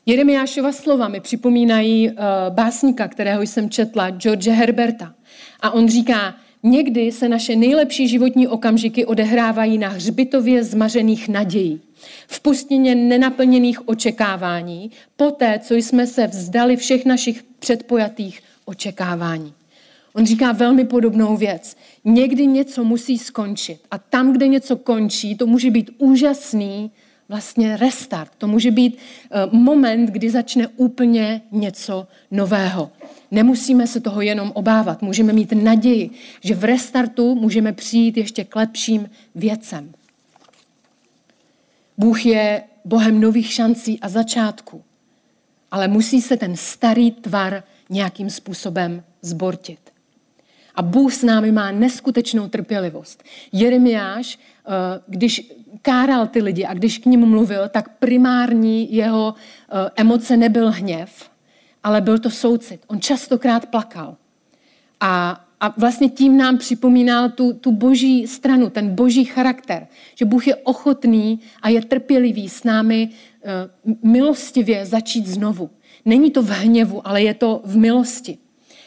Jeremiášova 0.06 0.72
slova 0.72 1.08
mi 1.08 1.20
připomínají 1.20 2.10
uh, 2.10 2.16
básníka, 2.48 3.08
kterého 3.08 3.42
jsem 3.42 3.70
četla, 3.70 4.10
George 4.10 4.48
Herberta. 4.48 5.14
A 5.60 5.70
on 5.70 5.88
říká, 5.88 6.34
někdy 6.62 7.12
se 7.12 7.28
naše 7.28 7.56
nejlepší 7.56 8.08
životní 8.08 8.48
okamžiky 8.48 9.06
odehrávají 9.06 9.78
na 9.78 9.88
hřbitově 9.88 10.64
zmařených 10.64 11.28
nadějí, 11.28 11.80
v 12.26 12.40
pustině 12.40 12.94
nenaplněných 12.94 13.88
očekávání, 13.88 14.90
poté, 15.16 15.58
co 15.58 15.74
jsme 15.74 16.06
se 16.06 16.26
vzdali 16.26 16.76
všech 16.76 17.04
našich 17.04 17.42
předpojatých 17.58 18.42
očekávání. 18.64 19.54
On 20.12 20.26
říká 20.26 20.52
velmi 20.52 20.84
podobnou 20.84 21.36
věc. 21.36 21.76
Někdy 22.04 22.46
něco 22.46 22.84
musí 22.84 23.18
skončit. 23.18 23.78
A 23.90 23.98
tam, 23.98 24.32
kde 24.32 24.48
něco 24.48 24.76
končí, 24.76 25.36
to 25.36 25.46
může 25.46 25.70
být 25.70 25.90
úžasný 25.98 26.90
vlastně 27.28 27.76
restart. 27.76 28.32
To 28.38 28.48
může 28.48 28.70
být 28.70 28.98
eh, 29.30 29.46
moment, 29.52 30.06
kdy 30.06 30.30
začne 30.30 30.68
úplně 30.68 31.42
něco 31.52 32.06
nového. 32.30 32.90
Nemusíme 33.30 33.86
se 33.86 34.00
toho 34.00 34.20
jenom 34.20 34.52
obávat. 34.54 35.02
Můžeme 35.02 35.32
mít 35.32 35.52
naději, 35.52 36.10
že 36.40 36.54
v 36.54 36.64
restartu 36.64 37.34
můžeme 37.34 37.72
přijít 37.72 38.16
ještě 38.16 38.44
k 38.44 38.56
lepším 38.56 39.10
věcem. 39.34 39.92
Bůh 41.98 42.26
je 42.26 42.62
Bohem 42.84 43.20
nových 43.20 43.52
šancí 43.52 44.00
a 44.00 44.08
začátků, 44.08 44.84
ale 45.70 45.88
musí 45.88 46.22
se 46.22 46.36
ten 46.36 46.56
starý 46.56 47.10
tvar 47.10 47.62
nějakým 47.90 48.30
způsobem 48.30 49.04
zbortit. 49.22 49.92
A 50.74 50.82
Bůh 50.82 51.12
s 51.12 51.22
námi 51.22 51.52
má 51.52 51.70
neskutečnou 51.70 52.48
trpělivost. 52.48 53.22
Jeremiáš, 53.52 54.38
eh, 54.38 54.70
když 55.06 55.52
káral 55.82 56.26
ty 56.26 56.42
lidi 56.42 56.64
a 56.64 56.74
když 56.74 56.98
k 56.98 57.06
ním 57.06 57.26
mluvil, 57.26 57.68
tak 57.68 57.98
primární 57.98 58.94
jeho 58.94 59.34
eh, 59.34 59.90
emoce 59.96 60.36
nebyl 60.36 60.70
hněv, 60.70 61.30
ale 61.82 62.00
byl 62.00 62.18
to 62.18 62.30
soucit. 62.30 62.84
On 62.86 63.00
častokrát 63.00 63.66
plakal. 63.66 64.16
A, 65.00 65.44
a 65.62 65.74
vlastně 65.76 66.08
tím 66.08 66.36
nám 66.36 66.58
připomínal 66.58 67.28
tu, 67.28 67.52
tu 67.52 67.72
boží 67.72 68.26
stranu, 68.26 68.70
ten 68.70 68.94
boží 68.94 69.24
charakter, 69.24 69.86
že 70.14 70.24
Bůh 70.24 70.46
je 70.46 70.56
ochotný 70.56 71.40
a 71.62 71.68
je 71.68 71.82
trpělivý 71.82 72.48
s 72.48 72.64
námi 72.64 73.08
uh, 73.08 74.10
milostivě 74.12 74.86
začít 74.86 75.26
znovu. 75.26 75.70
Není 76.04 76.30
to 76.30 76.42
v 76.42 76.50
hněvu, 76.50 77.08
ale 77.08 77.22
je 77.22 77.34
to 77.34 77.62
v 77.64 77.76
milosti. 77.76 78.38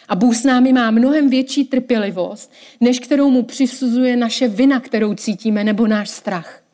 A 0.07 0.15
Bůh 0.15 0.35
s 0.35 0.43
námi 0.43 0.73
má 0.73 0.91
mnohem 0.91 1.29
větší 1.29 1.65
trpělivost, 1.65 2.51
než 2.81 2.99
kterou 2.99 3.29
mu 3.29 3.43
přisuzuje 3.43 4.17
naše 4.17 4.47
vina, 4.47 4.79
kterou 4.79 5.13
cítíme, 5.13 5.63
nebo 5.63 5.87
náš 5.87 6.09
strach. 6.09 6.64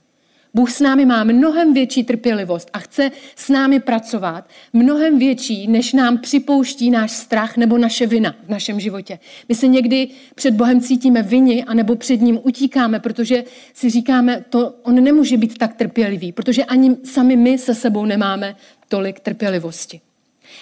Bůh 0.54 0.72
s 0.72 0.80
námi 0.80 1.06
má 1.06 1.24
mnohem 1.24 1.74
větší 1.74 2.04
trpělivost 2.04 2.70
a 2.74 2.80
chce 2.80 3.12
s 3.36 3.50
námi 3.50 3.80
pracovat, 3.80 4.50
mnohem 4.74 5.20
větší, 5.20 5.68
než 5.68 5.94
nám 5.94 6.18
připouští 6.18 6.92
náš 6.92 7.12
strach 7.12 7.58
nebo 7.58 7.78
naše 7.78 8.08
vina 8.08 8.36
v 8.46 8.50
našem 8.50 8.80
životě. 8.80 9.20
My 9.50 9.56
se 9.56 9.68
někdy 9.68 10.08
před 10.36 10.54
Bohem 10.54 10.82
cítíme 10.82 11.24
vini, 11.24 11.64
anebo 11.64 11.96
před 11.96 12.22
ním 12.22 12.40
utíkáme, 12.44 13.00
protože 13.00 13.44
si 13.74 13.90
říkáme, 13.90 14.46
to 14.50 14.74
on 14.84 15.04
nemůže 15.04 15.38
být 15.38 15.58
tak 15.58 15.76
trpělivý, 15.76 16.32
protože 16.32 16.66
ani 16.66 16.98
sami 17.04 17.36
my 17.36 17.58
se 17.58 17.76
sebou 17.76 18.06
nemáme 18.06 18.56
tolik 18.88 19.20
trpělivosti. 19.20 20.02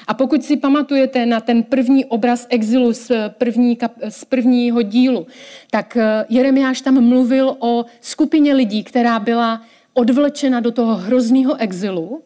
A 0.07 0.13
pokud 0.13 0.43
si 0.43 0.57
pamatujete 0.57 1.25
na 1.25 1.39
ten 1.39 1.63
první 1.63 2.05
obraz 2.05 2.47
exilu 2.49 2.93
z, 2.93 3.11
první, 3.29 3.77
z 4.09 4.25
prvního 4.25 4.81
dílu, 4.81 5.27
tak 5.71 5.97
eh, 5.97 6.25
Jeremiáš 6.29 6.81
tam 6.81 7.01
mluvil 7.01 7.55
o 7.59 7.85
skupině 8.01 8.53
lidí, 8.53 8.83
která 8.83 9.19
byla 9.19 9.61
odvlečena 9.99 10.59
do 10.59 10.71
toho 10.71 10.95
hrozného 10.95 11.55
exilu. 11.55 12.23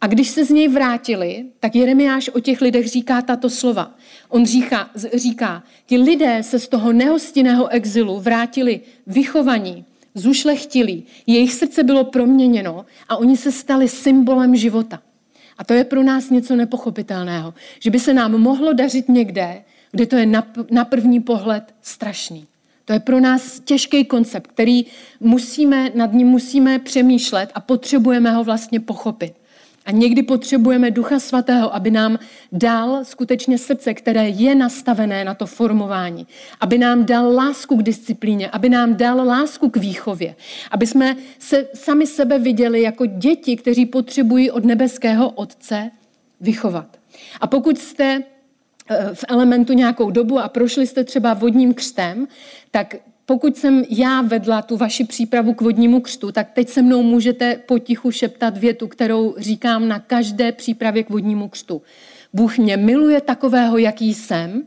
A 0.00 0.06
když 0.06 0.28
se 0.28 0.44
z 0.44 0.50
něj 0.50 0.68
vrátili, 0.68 1.44
tak 1.60 1.74
Jeremiáš 1.74 2.28
o 2.28 2.40
těch 2.40 2.60
lidech 2.60 2.86
říká 2.88 3.22
tato 3.22 3.50
slova. 3.50 3.94
On 4.28 4.46
říká, 4.46 4.90
říká 5.14 5.62
ti 5.86 5.98
lidé 5.98 6.42
se 6.42 6.58
z 6.58 6.68
toho 6.68 6.92
nehostinného 6.92 7.68
exilu 7.68 8.20
vrátili 8.20 8.80
vychovaní, 9.06 9.84
zušlechtilí, 10.14 11.04
jejich 11.26 11.54
srdce 11.54 11.82
bylo 11.82 12.04
proměněno 12.04 12.86
a 13.08 13.16
oni 13.16 13.36
se 13.36 13.52
stali 13.52 13.88
symbolem 13.88 14.56
života. 14.56 15.02
A 15.58 15.64
to 15.64 15.74
je 15.74 15.84
pro 15.84 16.02
nás 16.02 16.30
něco 16.30 16.56
nepochopitelného, 16.56 17.54
že 17.80 17.90
by 17.90 18.00
se 18.00 18.14
nám 18.14 18.32
mohlo 18.32 18.72
dařit 18.72 19.08
někde, 19.08 19.62
kde 19.90 20.06
to 20.06 20.16
je 20.16 20.26
na, 20.26 20.46
na 20.70 20.84
první 20.84 21.20
pohled 21.20 21.74
strašný. 21.82 22.46
To 22.86 22.92
je 22.92 23.00
pro 23.00 23.20
nás 23.20 23.60
těžký 23.60 24.04
koncept, 24.04 24.46
který 24.46 24.86
musíme, 25.20 25.90
nad 25.94 26.12
ním 26.12 26.26
musíme 26.26 26.78
přemýšlet 26.78 27.50
a 27.54 27.60
potřebujeme 27.60 28.30
ho 28.30 28.44
vlastně 28.44 28.80
pochopit. 28.80 29.34
A 29.86 29.90
někdy 29.90 30.22
potřebujeme 30.22 30.90
Ducha 30.90 31.20
Svatého, 31.20 31.74
aby 31.74 31.90
nám 31.90 32.18
dal 32.52 33.04
skutečně 33.04 33.58
srdce, 33.58 33.94
které 33.94 34.28
je 34.28 34.54
nastavené 34.54 35.24
na 35.24 35.34
to 35.34 35.46
formování. 35.46 36.26
Aby 36.60 36.78
nám 36.78 37.04
dal 37.04 37.34
lásku 37.34 37.76
k 37.76 37.82
disciplíně, 37.82 38.50
aby 38.50 38.68
nám 38.68 38.96
dal 38.96 39.26
lásku 39.26 39.70
k 39.70 39.76
výchově. 39.76 40.34
Aby 40.70 40.86
jsme 40.86 41.16
se 41.38 41.68
sami 41.74 42.06
sebe 42.06 42.38
viděli 42.38 42.82
jako 42.82 43.06
děti, 43.06 43.56
kteří 43.56 43.86
potřebují 43.86 44.50
od 44.50 44.64
nebeského 44.64 45.30
Otce 45.30 45.90
vychovat. 46.40 46.98
A 47.40 47.46
pokud 47.46 47.78
jste 47.78 48.22
v 49.14 49.24
elementu 49.28 49.72
nějakou 49.72 50.10
dobu 50.10 50.38
a 50.38 50.48
prošli 50.48 50.86
jste 50.86 51.04
třeba 51.04 51.34
vodním 51.34 51.74
křtem, 51.74 52.28
tak 52.70 52.94
pokud 53.26 53.56
jsem 53.56 53.84
já 53.90 54.22
vedla 54.22 54.62
tu 54.62 54.76
vaši 54.76 55.04
přípravu 55.04 55.54
k 55.54 55.60
vodnímu 55.60 56.00
křtu, 56.00 56.32
tak 56.32 56.50
teď 56.50 56.68
se 56.68 56.82
mnou 56.82 57.02
můžete 57.02 57.56
potichu 57.66 58.10
šeptat 58.10 58.58
větu, 58.58 58.88
kterou 58.88 59.34
říkám 59.38 59.88
na 59.88 59.98
každé 59.98 60.52
přípravě 60.52 61.02
k 61.02 61.10
vodnímu 61.10 61.48
křtu. 61.48 61.82
Bůh 62.32 62.58
mě 62.58 62.76
miluje 62.76 63.20
takového, 63.20 63.78
jaký 63.78 64.14
jsem, 64.14 64.62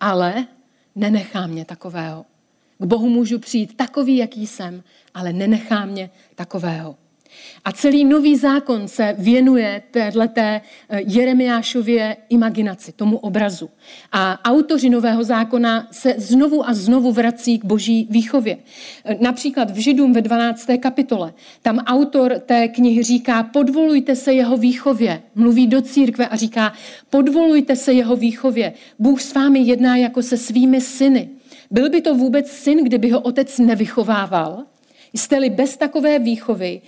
ale 0.00 0.46
nenechá 0.94 1.46
mě 1.46 1.64
takového. 1.64 2.24
K 2.78 2.84
Bohu 2.84 3.08
můžu 3.08 3.38
přijít 3.38 3.76
takový, 3.76 4.16
jaký 4.16 4.46
jsem, 4.46 4.82
ale 5.14 5.32
nenechá 5.32 5.84
mě 5.84 6.10
takového. 6.34 6.96
A 7.64 7.72
celý 7.72 8.04
nový 8.04 8.36
zákon 8.36 8.88
se 8.88 9.14
věnuje 9.18 9.82
téhleté 9.90 10.60
eh, 10.88 11.00
Jeremiášově 11.06 12.16
imaginaci, 12.28 12.92
tomu 12.92 13.16
obrazu. 13.16 13.70
A 14.12 14.38
autoři 14.44 14.90
nového 14.90 15.24
zákona 15.24 15.88
se 15.90 16.14
znovu 16.18 16.68
a 16.68 16.74
znovu 16.74 17.12
vrací 17.12 17.58
k 17.58 17.64
boží 17.64 18.06
výchově. 18.10 18.58
Eh, 19.04 19.16
například 19.20 19.70
v 19.70 19.76
Židům 19.76 20.12
ve 20.12 20.22
12. 20.22 20.66
kapitole. 20.78 21.32
Tam 21.62 21.78
autor 21.78 22.38
té 22.46 22.68
knihy 22.68 23.02
říká, 23.02 23.42
podvolujte 23.42 24.16
se 24.16 24.32
jeho 24.32 24.56
výchově. 24.56 25.22
Mluví 25.34 25.66
do 25.66 25.82
církve 25.82 26.28
a 26.28 26.36
říká, 26.36 26.72
podvolujte 27.10 27.76
se 27.76 27.92
jeho 27.92 28.16
výchově. 28.16 28.72
Bůh 28.98 29.20
s 29.22 29.34
vámi 29.34 29.58
jedná 29.58 29.96
jako 29.96 30.22
se 30.22 30.36
svými 30.36 30.80
syny. 30.80 31.28
Byl 31.70 31.90
by 31.90 32.00
to 32.00 32.14
vůbec 32.14 32.50
syn, 32.50 32.84
kdyby 32.84 33.10
ho 33.10 33.20
otec 33.20 33.58
nevychovával? 33.58 34.64
Jste-li 35.14 35.50
bez 35.50 35.76
takové 35.76 36.18
výchovy, 36.18 36.80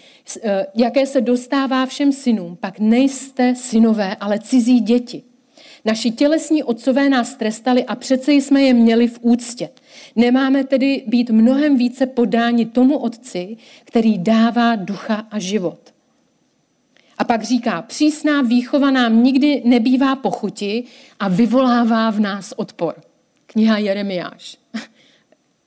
eh, 0.43 0.67
jaké 0.75 1.07
se 1.07 1.21
dostává 1.21 1.87
všem 1.87 2.13
synům, 2.13 2.57
pak 2.57 2.79
nejste 2.79 3.55
synové, 3.55 4.17
ale 4.21 4.39
cizí 4.39 4.81
děti. 4.81 5.23
Naši 5.85 6.11
tělesní 6.11 6.63
otcové 6.63 7.09
nás 7.09 7.35
trestali 7.35 7.85
a 7.85 7.95
přece 7.95 8.33
jsme 8.33 8.63
je 8.63 8.75
měli 8.75 9.09
v 9.09 9.19
úctě. 9.23 9.69
Nemáme 10.17 10.65
tedy 10.65 11.05
být 11.07 11.31
mnohem 11.31 11.77
více 11.77 12.07
podáni 12.07 12.67
tomu 12.67 12.99
otci, 12.99 13.57
který 13.85 14.19
dává 14.19 14.77
ducha 14.77 15.27
a 15.31 15.39
život. 15.39 15.95
A 17.19 17.25
pak 17.25 17.43
říká, 17.43 17.83
přísná 17.83 18.43
výchova 18.43 18.91
nám 18.91 19.23
nikdy 19.23 19.63
nebývá 19.65 20.17
pochuti 20.17 20.85
a 21.21 21.29
vyvolává 21.29 22.11
v 22.11 22.21
nás 22.21 22.55
odpor. 22.57 22.95
Kniha 23.47 23.79
Jeremiáš 23.79 24.57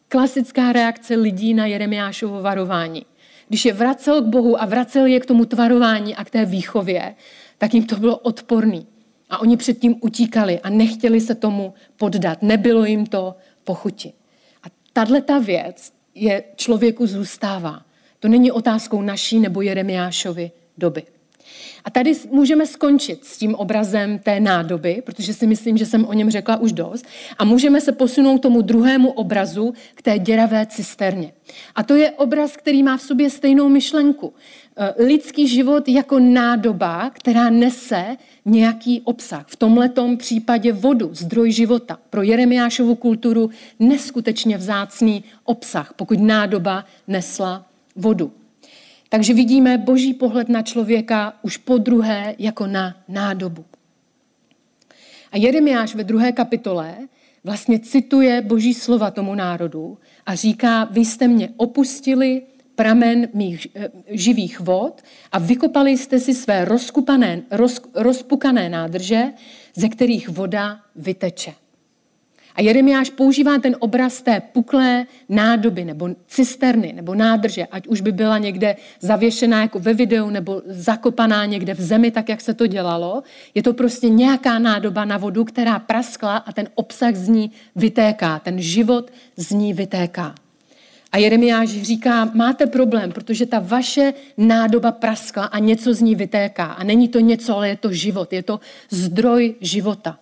klasická 0.07 0.71
reakce 0.71 1.15
lidí 1.15 1.53
na 1.53 1.65
Jeremiášovo 1.65 2.41
varování. 2.41 3.05
Když 3.47 3.65
je 3.65 3.73
vracel 3.73 4.21
k 4.21 4.25
Bohu 4.25 4.61
a 4.61 4.65
vracel 4.65 5.05
je 5.05 5.19
k 5.19 5.25
tomu 5.25 5.45
tvarování 5.45 6.15
a 6.15 6.25
k 6.25 6.29
té 6.29 6.45
výchově, 6.45 7.15
tak 7.57 7.73
jim 7.73 7.85
to 7.85 7.95
bylo 7.95 8.17
odporný. 8.17 8.87
A 9.29 9.37
oni 9.37 9.57
předtím 9.57 9.95
utíkali 10.01 10.59
a 10.59 10.69
nechtěli 10.69 11.21
se 11.21 11.35
tomu 11.35 11.73
poddat. 11.97 12.41
Nebylo 12.41 12.85
jim 12.85 13.05
to 13.05 13.35
pochuti. 13.63 14.13
A 14.63 14.67
tahle 14.93 15.21
ta 15.21 15.39
věc 15.39 15.93
je 16.15 16.43
člověku 16.55 17.07
zůstává. 17.07 17.81
To 18.19 18.27
není 18.27 18.51
otázkou 18.51 19.01
naší 19.01 19.39
nebo 19.39 19.61
Jeremiášovy 19.61 20.51
doby. 20.77 21.03
A 21.87 21.89
tady 21.89 22.13
můžeme 22.31 22.65
skončit 22.65 23.25
s 23.25 23.37
tím 23.37 23.55
obrazem 23.55 24.19
té 24.19 24.39
nádoby, 24.39 25.01
protože 25.05 25.33
si 25.33 25.47
myslím, 25.47 25.77
že 25.77 25.85
jsem 25.85 26.05
o 26.05 26.13
něm 26.13 26.29
řekla 26.29 26.57
už 26.57 26.71
dost. 26.71 27.05
A 27.37 27.45
můžeme 27.45 27.81
se 27.81 27.91
posunout 27.91 28.37
tomu 28.37 28.61
druhému 28.61 29.11
obrazu, 29.11 29.73
k 29.95 30.01
té 30.01 30.19
děravé 30.19 30.65
cisterně. 30.65 31.33
A 31.75 31.83
to 31.83 31.95
je 31.95 32.11
obraz, 32.11 32.57
který 32.57 32.83
má 32.83 32.97
v 32.97 33.01
sobě 33.01 33.29
stejnou 33.29 33.69
myšlenku. 33.69 34.33
E, 34.75 35.03
lidský 35.03 35.47
život 35.47 35.89
jako 35.89 36.19
nádoba, 36.19 37.09
která 37.09 37.49
nese 37.49 38.17
nějaký 38.45 39.01
obsah. 39.01 39.45
V 39.47 39.55
tomhletom 39.55 40.17
případě 40.17 40.73
vodu, 40.73 41.09
zdroj 41.13 41.51
života. 41.51 41.99
Pro 42.09 42.21
Jeremiášovu 42.21 42.95
kulturu 42.95 43.49
neskutečně 43.79 44.57
vzácný 44.57 45.23
obsah, 45.43 45.93
pokud 45.95 46.19
nádoba 46.19 46.85
nesla 47.07 47.65
vodu. 47.95 48.31
Takže 49.09 49.33
vidíme 49.33 49.77
boží 49.77 50.13
pohled 50.13 50.49
na 50.49 50.61
člověka 50.61 51.33
už 51.41 51.57
po 51.57 51.77
druhé 51.77 52.35
jako 52.39 52.67
na 52.67 52.97
nádobu. 53.07 53.65
A 55.31 55.37
Jeremiáš 55.37 55.95
ve 55.95 56.03
druhé 56.03 56.31
kapitole 56.31 56.97
vlastně 57.43 57.79
cituje 57.79 58.41
boží 58.41 58.73
slova 58.73 59.11
tomu 59.11 59.35
národu 59.35 59.97
a 60.25 60.35
říká, 60.35 60.83
vy 60.83 61.05
jste 61.05 61.27
mě 61.27 61.49
opustili, 61.57 62.41
pramen 62.75 63.27
mých 63.33 63.67
eh, 63.75 63.89
živých 64.07 64.59
vod 64.59 65.01
a 65.31 65.39
vykopali 65.39 65.97
jste 65.97 66.19
si 66.19 66.33
své 66.33 66.65
roz, 66.65 67.81
rozpukané 67.93 68.69
nádrže, 68.69 69.33
ze 69.75 69.89
kterých 69.89 70.29
voda 70.29 70.79
vyteče. 70.95 71.53
A 72.57 72.61
Jeremiáš 72.61 73.09
používá 73.09 73.59
ten 73.59 73.75
obraz 73.79 74.21
té 74.21 74.41
puklé 74.41 75.05
nádoby 75.29 75.85
nebo 75.85 76.09
cisterny 76.27 76.93
nebo 76.93 77.15
nádrže, 77.15 77.65
ať 77.65 77.87
už 77.87 78.01
by 78.01 78.11
byla 78.11 78.37
někde 78.37 78.75
zavěšená 78.99 79.61
jako 79.61 79.79
ve 79.79 79.93
videu 79.93 80.29
nebo 80.29 80.61
zakopaná 80.65 81.45
někde 81.45 81.73
v 81.73 81.81
zemi, 81.81 82.11
tak 82.11 82.29
jak 82.29 82.41
se 82.41 82.53
to 82.53 82.67
dělalo. 82.67 83.23
Je 83.55 83.63
to 83.63 83.73
prostě 83.73 84.09
nějaká 84.09 84.59
nádoba 84.59 85.05
na 85.05 85.17
vodu, 85.17 85.43
která 85.43 85.79
praskla 85.79 86.37
a 86.37 86.51
ten 86.51 86.67
obsah 86.75 87.15
z 87.15 87.27
ní 87.29 87.51
vytéká, 87.75 88.39
ten 88.39 88.61
život 88.61 89.11
z 89.35 89.51
ní 89.51 89.73
vytéká. 89.73 90.35
A 91.11 91.17
Jeremiáš 91.17 91.69
říká, 91.69 92.31
máte 92.33 92.65
problém, 92.65 93.11
protože 93.11 93.45
ta 93.45 93.59
vaše 93.59 94.13
nádoba 94.37 94.91
praskla 94.91 95.45
a 95.45 95.59
něco 95.59 95.93
z 95.93 96.01
ní 96.01 96.15
vytéká. 96.15 96.65
A 96.65 96.83
není 96.83 97.07
to 97.07 97.19
něco, 97.19 97.55
ale 97.55 97.69
je 97.69 97.77
to 97.77 97.91
život, 97.91 98.33
je 98.33 98.43
to 98.43 98.59
zdroj 98.89 99.55
života. 99.61 100.19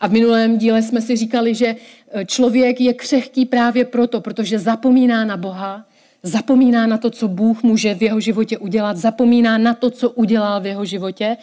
A 0.00 0.08
v 0.08 0.12
minulém 0.12 0.58
díle 0.58 0.82
jsme 0.82 1.00
si 1.00 1.16
říkali, 1.16 1.54
že 1.54 1.66
e, 1.66 2.24
člověk 2.24 2.80
je 2.80 2.94
křehký 2.94 3.46
právě 3.46 3.84
proto, 3.84 4.20
protože 4.20 4.58
zapomíná 4.58 5.24
na 5.24 5.36
Boha, 5.36 5.84
zapomíná 6.22 6.86
na 6.86 6.98
to, 6.98 7.10
co 7.10 7.28
Bůh 7.28 7.62
může 7.62 7.94
v 7.94 8.02
jeho 8.02 8.20
životě 8.20 8.58
udělat, 8.58 8.96
zapomíná 8.96 9.58
na 9.58 9.74
to, 9.74 9.90
co 9.90 10.10
udělal 10.10 10.60
v 10.60 10.66
jeho 10.66 10.84
životě 10.84 11.36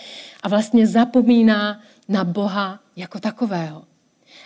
a 0.44 0.50
vlastně 0.50 0.88
zapomíná 0.88 1.80
na 2.10 2.24
Boha 2.24 2.80
jako 2.96 3.20
takového. 3.20 3.84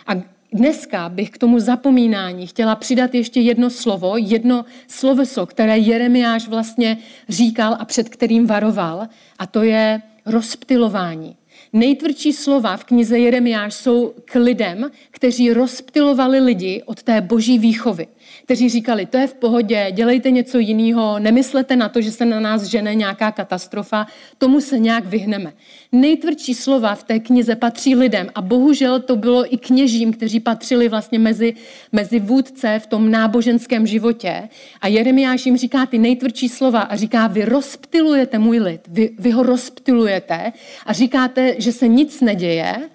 A 0.06 0.12
dneska 0.52 1.08
bych 1.08 1.30
k 1.30 1.38
tomu 1.38 1.58
zapomínání 1.60 2.46
chtěla 2.46 2.76
přidat 2.76 3.14
ještě 3.14 3.40
jedno 3.40 3.70
slovo, 3.70 4.16
jedno 4.16 4.64
sloveso, 4.86 5.46
které 5.46 5.78
Jeremiáš 5.78 6.48
vlastně 6.48 6.98
říkal 7.28 7.76
a 7.80 7.84
před 7.84 8.08
kterým 8.08 8.46
varoval, 8.46 9.08
a 9.38 9.46
to 9.46 9.62
je 9.62 10.02
rozptilování. 10.26 11.36
Nejtvrdší 11.72 12.32
slova 12.32 12.76
v 12.76 12.84
knize 12.84 13.18
Jeremiáš 13.18 13.74
jsou 13.74 14.14
k 14.24 14.34
lidem, 14.34 14.90
kteří 15.10 15.52
rozptilovali 15.52 16.40
lidi 16.40 16.82
od 16.86 17.02
té 17.02 17.20
boží 17.20 17.58
výchovy 17.58 18.06
kteří 18.44 18.68
říkali, 18.68 19.06
to 19.06 19.16
je 19.16 19.26
v 19.26 19.34
pohodě, 19.34 19.86
dělejte 19.92 20.30
něco 20.30 20.58
jiného, 20.58 21.18
nemyslete 21.18 21.76
na 21.76 21.88
to, 21.88 22.00
že 22.00 22.10
se 22.10 22.24
na 22.24 22.40
nás 22.40 22.62
žene 22.62 22.94
nějaká 22.94 23.32
katastrofa, 23.32 24.06
tomu 24.38 24.60
se 24.60 24.78
nějak 24.78 25.06
vyhneme. 25.06 25.52
Nejtvrdší 25.92 26.54
slova 26.54 26.94
v 26.94 27.02
té 27.02 27.18
knize 27.18 27.56
patří 27.56 27.94
lidem 27.94 28.30
a 28.34 28.42
bohužel 28.42 29.00
to 29.00 29.16
bylo 29.16 29.54
i 29.54 29.58
kněžím, 29.58 30.12
kteří 30.12 30.40
patřili 30.40 30.88
vlastně 30.88 31.18
mezi, 31.18 31.54
mezi 31.92 32.20
vůdce 32.20 32.78
v 32.78 32.86
tom 32.86 33.10
náboženském 33.10 33.86
životě. 33.86 34.48
A 34.80 34.88
Jeremiáš 34.88 35.46
jim 35.46 35.56
říká 35.56 35.86
ty 35.86 35.98
nejtvrdší 35.98 36.48
slova 36.48 36.80
a 36.80 36.96
říká, 36.96 37.26
vy 37.26 37.44
rozptilujete 37.44 38.38
můj 38.38 38.58
lid, 38.58 38.80
vy, 38.88 39.10
vy 39.18 39.30
ho 39.30 39.42
rozptilujete 39.42 40.52
a 40.86 40.92
říkáte, 40.92 41.54
že 41.60 41.72
se 41.72 41.88
nic 41.88 42.20
neděje, 42.20 42.90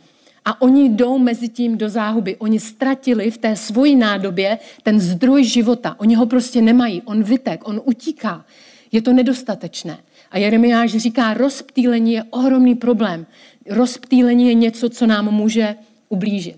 a 0.46 0.62
oni 0.62 0.90
jdou 0.90 1.18
mezi 1.18 1.50
tím 1.50 1.78
do 1.78 1.90
záhuby. 1.90 2.36
Oni 2.36 2.60
ztratili 2.60 3.32
v 3.32 3.38
té 3.38 3.56
svojí 3.56 3.96
nádobě 3.96 4.60
ten 4.84 5.00
zdroj 5.00 5.44
života. 5.44 5.96
Oni 5.98 6.16
ho 6.16 6.26
prostě 6.26 6.62
nemají. 6.62 7.02
On 7.06 7.24
vytek, 7.24 7.68
on 7.68 7.82
utíká. 7.86 8.46
Je 8.92 9.02
to 9.02 9.14
nedostatečné. 9.14 9.98
A 10.32 10.38
Jeremiáš 10.38 10.92
říká, 10.92 11.34
rozptýlení 11.34 12.14
je 12.14 12.24
ohromný 12.24 12.76
problém. 12.76 13.26
Rozptýlení 13.70 14.48
je 14.48 14.54
něco, 14.54 14.90
co 14.90 15.08
nám 15.08 15.32
může 15.32 15.76
ublížit. 16.10 16.58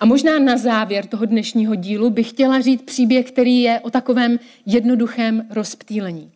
A 0.00 0.04
možná 0.04 0.38
na 0.38 0.56
závěr 0.56 1.06
toho 1.06 1.26
dnešního 1.26 1.74
dílu 1.74 2.10
bych 2.10 2.28
chtěla 2.28 2.60
říct 2.60 2.82
příběh, 2.82 3.26
který 3.26 3.62
je 3.62 3.80
o 3.80 3.90
takovém 3.90 4.38
jednoduchém 4.66 5.46
rozptýlení. 5.50 6.30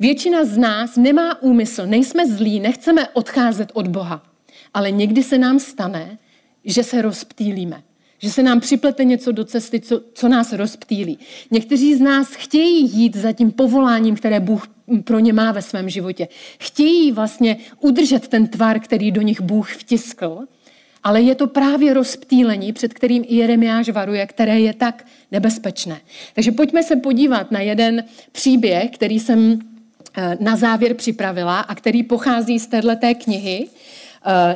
Většina 0.00 0.44
z 0.44 0.58
nás 0.58 0.96
nemá 0.96 1.42
úmysl, 1.42 1.86
nejsme 1.86 2.26
zlí, 2.26 2.60
nechceme 2.60 3.08
odcházet 3.08 3.70
od 3.74 3.88
Boha. 3.88 4.27
Ale 4.74 4.90
někdy 4.90 5.22
se 5.22 5.38
nám 5.38 5.58
stane, 5.58 6.18
že 6.64 6.82
se 6.82 7.02
rozptýlíme. 7.02 7.82
Že 8.18 8.30
se 8.30 8.42
nám 8.42 8.60
připlete 8.60 9.04
něco 9.04 9.32
do 9.32 9.44
cesty, 9.44 9.80
co, 9.80 10.00
co 10.14 10.28
nás 10.28 10.52
rozptýlí. 10.52 11.18
Někteří 11.50 11.94
z 11.94 12.00
nás 12.00 12.28
chtějí 12.28 12.90
jít 12.90 13.16
za 13.16 13.32
tím 13.32 13.52
povoláním, 13.52 14.16
které 14.16 14.40
Bůh 14.40 14.68
pro 15.04 15.18
ně 15.18 15.32
má 15.32 15.52
ve 15.52 15.62
svém 15.62 15.90
životě. 15.90 16.28
Chtějí 16.58 17.12
vlastně 17.12 17.56
udržet 17.80 18.28
ten 18.28 18.46
tvar, 18.46 18.80
který 18.80 19.10
do 19.10 19.22
nich 19.22 19.40
Bůh 19.40 19.76
vtiskl, 19.76 20.38
ale 21.04 21.22
je 21.22 21.34
to 21.34 21.46
právě 21.46 21.94
rozptýlení, 21.94 22.72
před 22.72 22.94
kterým 22.94 23.24
i 23.26 23.34
Jeremiáš 23.36 23.88
varuje, 23.88 24.26
které 24.26 24.60
je 24.60 24.74
tak 24.74 25.06
nebezpečné. 25.32 26.00
Takže 26.34 26.52
pojďme 26.52 26.82
se 26.82 26.96
podívat 26.96 27.50
na 27.50 27.60
jeden 27.60 28.04
příběh, 28.32 28.90
který 28.90 29.20
jsem 29.20 29.58
eh, 30.16 30.36
na 30.40 30.56
závěr 30.56 30.94
připravila 30.94 31.60
a 31.60 31.74
který 31.74 32.02
pochází 32.02 32.58
z 32.58 32.66
této 32.66 33.14
knihy 33.24 33.68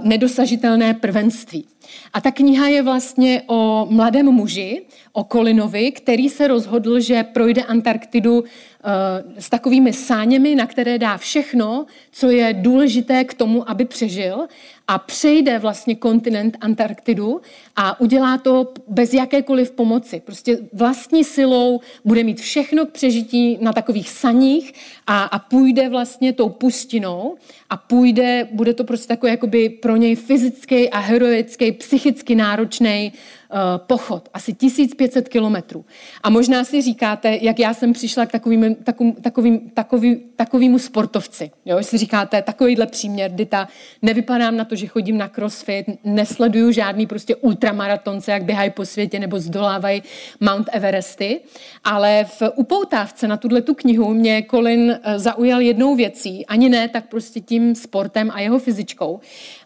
Nedosažitelné 0.03 0.94
prvenství. 0.94 1.64
A 2.12 2.20
ta 2.20 2.30
kniha 2.30 2.68
je 2.68 2.82
vlastně 2.82 3.42
o 3.46 3.86
mladém 3.90 4.26
muži, 4.26 4.82
o 5.12 5.24
Kolinovi, 5.24 5.92
který 5.92 6.28
se 6.28 6.48
rozhodl, 6.48 7.00
že 7.00 7.22
projde 7.22 7.62
Antarktidu 7.62 8.44
eh, 8.44 9.40
s 9.40 9.50
takovými 9.50 9.92
sáněmi, 9.92 10.54
na 10.54 10.66
které 10.66 10.98
dá 10.98 11.16
všechno, 11.16 11.86
co 12.12 12.30
je 12.30 12.52
důležité 12.52 13.24
k 13.24 13.34
tomu, 13.34 13.70
aby 13.70 13.84
přežil 13.84 14.48
a 14.88 14.98
přejde 14.98 15.58
vlastně 15.58 15.94
kontinent 15.94 16.56
Antarktidu 16.60 17.40
a 17.76 18.00
udělá 18.00 18.38
to 18.38 18.72
bez 18.88 19.14
jakékoliv 19.14 19.70
pomoci. 19.70 20.22
Prostě 20.24 20.58
vlastní 20.72 21.24
silou 21.24 21.80
bude 22.04 22.24
mít 22.24 22.40
všechno 22.40 22.86
k 22.86 22.90
přežití 22.90 23.58
na 23.60 23.72
takových 23.72 24.10
saních 24.10 24.72
a, 25.06 25.22
a 25.22 25.38
půjde 25.38 25.88
vlastně 25.88 26.32
tou 26.32 26.48
pustinou 26.48 27.36
a 27.70 27.76
půjde, 27.76 28.48
bude 28.52 28.74
to 28.74 28.84
prostě 28.84 29.08
takový 29.08 29.32
jakoby 29.32 29.68
pro 29.68 29.96
něj 29.96 30.14
fyzický 30.16 30.90
a 30.90 30.98
heroický, 30.98 31.71
psychicky 31.72 32.35
náročný 32.35 33.12
uh, 33.52 33.58
pochod. 33.87 34.28
Asi 34.35 34.52
1500 34.52 35.28
kilometrů. 35.28 35.85
A 36.22 36.30
možná 36.30 36.64
si 36.64 36.82
říkáte, 36.82 37.38
jak 37.42 37.58
já 37.58 37.74
jsem 37.74 37.92
přišla 37.92 38.26
k 38.26 38.32
takovým, 38.32 38.74
takovým, 38.74 39.12
takovým, 39.12 39.70
takový, 39.70 40.22
takovýmu 40.37 40.78
sportovci. 40.78 41.50
Jo? 41.64 41.82
Si 41.82 41.98
říkáte, 41.98 42.42
takovýhle 42.42 42.87
příměr, 42.87 43.30
Dita, 43.30 43.68
nevypadám 44.02 44.56
na 44.56 44.64
to, 44.64 44.76
že 44.76 44.87
chodím 44.87 45.18
na 45.18 45.28
crossfit, 45.28 45.87
nesleduju 46.04 46.72
žádný 46.72 47.06
prostě 47.06 47.37
ultramaratonce, 47.37 48.32
jak 48.32 48.44
běhají 48.44 48.70
po 48.70 48.87
světě 48.87 49.18
nebo 49.18 49.40
zdolávají 49.40 50.02
Mount 50.40 50.68
Everesty, 50.72 51.40
ale 51.85 52.24
v 52.24 52.42
upoutávce 52.54 53.28
na 53.28 53.37
tuhle 53.37 53.62
tu 53.62 53.74
knihu 53.74 54.14
mě 54.14 54.44
Colin 54.50 55.00
eh, 55.02 55.18
zaujal 55.18 55.61
jednou 55.61 55.94
věcí, 55.94 56.46
ani 56.46 56.68
ne 56.68 56.88
tak 56.88 57.08
prostě 57.08 57.40
tím 57.40 57.74
sportem 57.74 58.30
a 58.35 58.40
jeho 58.40 58.58
fyzičkou, 58.58 59.20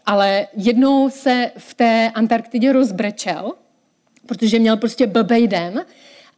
ale 0.07 0.47
jednou 0.57 1.09
se 1.09 1.51
v 1.57 1.73
té 1.73 2.11
Antarktidě 2.15 2.73
rozbrečel, 2.73 3.53
protože 4.25 4.59
měl 4.59 4.77
prostě 4.77 5.07
blbej 5.07 5.47
den 5.47 5.85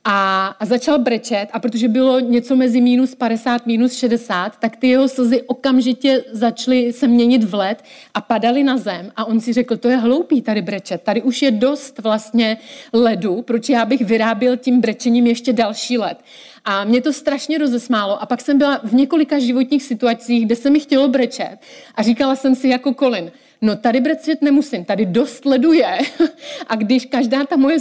a, 0.06 0.48
a 0.48 0.66
začal 0.66 1.00
brečet 1.00 1.48
a 1.54 1.60
protože 1.60 1.88
bylo 1.88 2.20
něco 2.20 2.56
mezi 2.56 2.82
minus 2.82 3.16
50, 3.16 3.66
minus 3.66 3.94
60, 3.94 4.60
tak 4.60 4.76
ty 4.76 4.88
jeho 4.88 5.08
slzy 5.08 5.42
okamžitě 5.42 6.24
začaly 6.32 6.94
se 6.94 7.08
měnit 7.08 7.44
v 7.44 7.54
led 7.54 7.84
a 8.14 8.22
padaly 8.22 8.64
na 8.64 8.78
zem 8.78 9.12
a 9.16 9.26
on 9.26 9.40
si 9.40 9.54
řekl, 9.54 9.78
to 9.78 9.90
je 9.90 9.98
hloupý 9.98 10.42
tady 10.42 10.62
brečet, 10.62 11.02
tady 11.02 11.22
už 11.22 11.42
je 11.42 11.52
dost 11.52 12.00
vlastně 12.00 12.58
ledu, 12.94 13.42
proč 13.42 13.70
já 13.70 13.86
bych 13.86 14.02
vyráběl 14.02 14.58
tím 14.58 14.82
brečením 14.82 15.28
ještě 15.28 15.54
další 15.54 15.98
led. 15.98 16.18
A 16.66 16.84
mě 16.84 17.02
to 17.02 17.14
strašně 17.14 17.58
rozesmálo. 17.58 18.22
A 18.22 18.26
pak 18.26 18.42
jsem 18.42 18.58
byla 18.58 18.82
v 18.84 18.94
několika 18.94 19.40
životních 19.40 19.84
situacích, 19.84 20.46
kde 20.46 20.56
se 20.56 20.70
mi 20.70 20.80
chtělo 20.80 21.08
brečet. 21.08 21.58
A 21.96 22.04
říkala 22.04 22.36
jsem 22.36 22.56
si 22.56 22.68
jako 22.68 22.94
Colin, 22.94 23.32
no 23.62 23.76
tady 23.76 24.02
brečet 24.02 24.42
nemusím, 24.42 24.86
tady 24.86 25.06
dost 25.06 25.46
ledu 25.46 25.74
je. 25.74 25.98
A 26.68 26.76
když 26.76 27.06
každá 27.06 27.46
ta 27.46 27.56
moje 27.56 27.78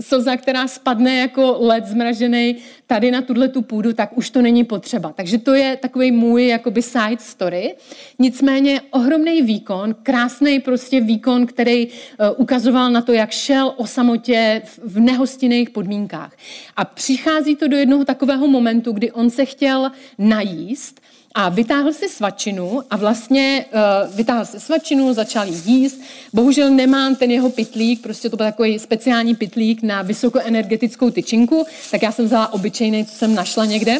slza, 0.00 0.36
která 0.36 0.68
spadne 0.68 1.16
jako 1.16 1.56
led 1.60 1.86
zmražený 1.86 2.56
tady 2.86 3.10
na 3.10 3.22
tuhle 3.22 3.48
tu 3.48 3.62
půdu, 3.62 3.92
tak 3.92 4.18
už 4.18 4.30
to 4.30 4.42
není 4.42 4.64
potřeba. 4.64 5.12
Takže 5.12 5.38
to 5.38 5.54
je 5.54 5.76
takový 5.76 6.12
můj 6.12 6.46
jakoby 6.46 6.82
side 6.82 7.20
story. 7.20 7.74
Nicméně 8.18 8.80
ohromný 8.90 9.42
výkon, 9.42 9.94
krásný 10.02 10.60
prostě 10.60 11.00
výkon, 11.00 11.46
který 11.46 11.86
uh, 11.86 11.92
ukazoval 12.36 12.90
na 12.90 13.02
to, 13.02 13.12
jak 13.12 13.30
šel 13.30 13.74
o 13.76 13.86
samotě 13.86 14.62
v 14.84 15.00
nehostinných 15.00 15.70
podmínkách. 15.70 16.36
A 16.76 16.84
přichází 16.84 17.56
to 17.56 17.68
do 17.68 17.76
jednoho 17.76 18.04
takového 18.04 18.48
momentu, 18.48 18.92
kdy 18.92 19.12
on 19.12 19.30
se 19.30 19.44
chtěl 19.44 19.92
najíst 20.18 21.00
a 21.34 21.48
vytáhl 21.48 21.92
si 21.92 22.08
svačinu 22.08 22.82
a 22.90 22.96
vlastně 22.96 23.64
uh, 23.72 24.16
vytáhl 24.16 24.44
si 24.44 24.60
svačinu, 24.60 25.14
začal 25.14 25.46
jíst. 25.48 26.00
Bohužel 26.32 26.70
nemám 26.70 27.16
ten 27.16 27.30
jeho 27.30 27.50
pitlík, 27.50 28.02
prostě 28.02 28.30
to 28.30 28.36
byl 28.36 28.46
takový 28.46 28.78
speciální 28.78 29.34
pitlík 29.34 29.82
na 29.82 30.02
vysokoenergetickou 30.02 31.10
tyčinku, 31.10 31.66
tak 31.90 32.02
já 32.02 32.12
jsem 32.12 32.24
vzala 32.24 32.52
obyčejný, 32.52 33.06
co 33.06 33.14
jsem 33.14 33.34
našla 33.34 33.64
někde. 33.64 33.98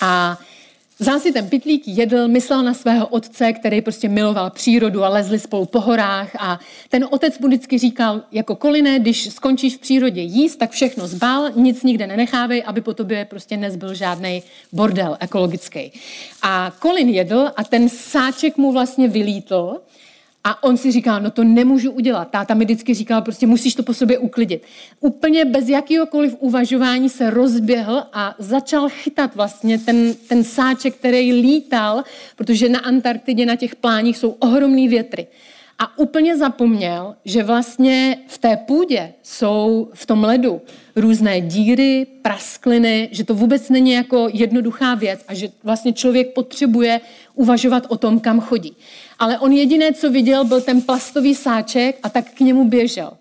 A 0.00 0.38
Vzal 0.98 1.20
si 1.20 1.32
ten 1.32 1.48
pitlík, 1.48 1.82
jedl, 1.86 2.28
myslel 2.28 2.62
na 2.62 2.74
svého 2.74 3.06
otce, 3.06 3.52
který 3.52 3.80
prostě 3.80 4.08
miloval 4.08 4.50
přírodu 4.50 5.04
a 5.04 5.08
lezli 5.08 5.38
spolu 5.38 5.66
po 5.66 5.80
horách 5.80 6.30
a 6.38 6.60
ten 6.88 7.06
otec 7.10 7.38
mu 7.38 7.46
vždycky 7.46 7.78
říkal, 7.78 8.22
jako 8.32 8.56
Koline, 8.56 8.98
když 8.98 9.32
skončíš 9.32 9.76
v 9.76 9.80
přírodě 9.80 10.20
jíst, 10.20 10.56
tak 10.56 10.70
všechno 10.70 11.06
zbal, 11.06 11.50
nic 11.56 11.82
nikde 11.82 12.06
nenechávej, 12.06 12.62
aby 12.66 12.80
po 12.80 12.94
tobě 12.94 13.24
prostě 13.24 13.56
nezbyl 13.56 13.94
žádný 13.94 14.42
bordel 14.72 15.16
ekologický. 15.20 15.92
A 16.42 16.72
Kolin 16.78 17.08
jedl 17.08 17.50
a 17.56 17.64
ten 17.64 17.88
sáček 17.88 18.56
mu 18.56 18.72
vlastně 18.72 19.08
vylítl 19.08 19.80
a 20.46 20.62
on 20.62 20.76
si 20.76 20.92
říká, 20.92 21.18
no 21.18 21.30
to 21.30 21.44
nemůžu 21.44 21.90
udělat. 21.90 22.30
Táta 22.30 22.54
mi 22.54 22.64
vždycky 22.64 22.94
říkal, 22.94 23.22
prostě 23.22 23.46
musíš 23.46 23.74
to 23.74 23.82
po 23.82 23.94
sobě 23.94 24.18
uklidit. 24.18 24.62
Úplně 25.00 25.44
bez 25.44 25.68
jakéhokoliv 25.68 26.36
uvažování 26.38 27.08
se 27.08 27.30
rozběhl 27.30 28.02
a 28.12 28.34
začal 28.38 28.88
chytat 28.88 29.34
vlastně 29.34 29.78
ten, 29.78 30.14
ten 30.28 30.44
sáček, 30.44 30.94
který 30.94 31.32
lítal, 31.32 32.04
protože 32.36 32.68
na 32.68 32.78
Antarktidě 32.78 33.46
na 33.46 33.56
těch 33.56 33.76
pláních 33.76 34.16
jsou 34.16 34.30
ohromný 34.30 34.88
větry. 34.88 35.26
A 35.78 35.98
úplně 35.98 36.36
zapomněl, 36.36 37.14
že 37.24 37.42
vlastně 37.42 38.18
v 38.26 38.38
té 38.38 38.56
půdě 38.56 39.12
jsou 39.22 39.88
v 39.94 40.06
tom 40.06 40.24
ledu 40.24 40.60
různé 40.96 41.40
díry, 41.40 42.06
praskliny, 42.22 43.08
že 43.12 43.24
to 43.24 43.34
vůbec 43.34 43.68
není 43.68 43.92
jako 43.92 44.28
jednoduchá 44.32 44.94
věc 44.94 45.20
a 45.28 45.34
že 45.34 45.48
vlastně 45.64 45.92
člověk 45.92 46.34
potřebuje 46.34 47.00
uvažovat 47.34 47.86
o 47.88 47.96
tom, 47.96 48.20
kam 48.20 48.40
chodí. 48.40 48.76
Ale 49.18 49.38
on 49.38 49.52
jediné, 49.52 49.92
co 49.92 50.10
viděl, 50.10 50.44
byl 50.44 50.60
ten 50.60 50.82
plastový 50.82 51.34
sáček 51.34 51.98
a 52.02 52.08
tak 52.08 52.30
k 52.30 52.40
němu 52.40 52.68
běžel. 52.68 53.12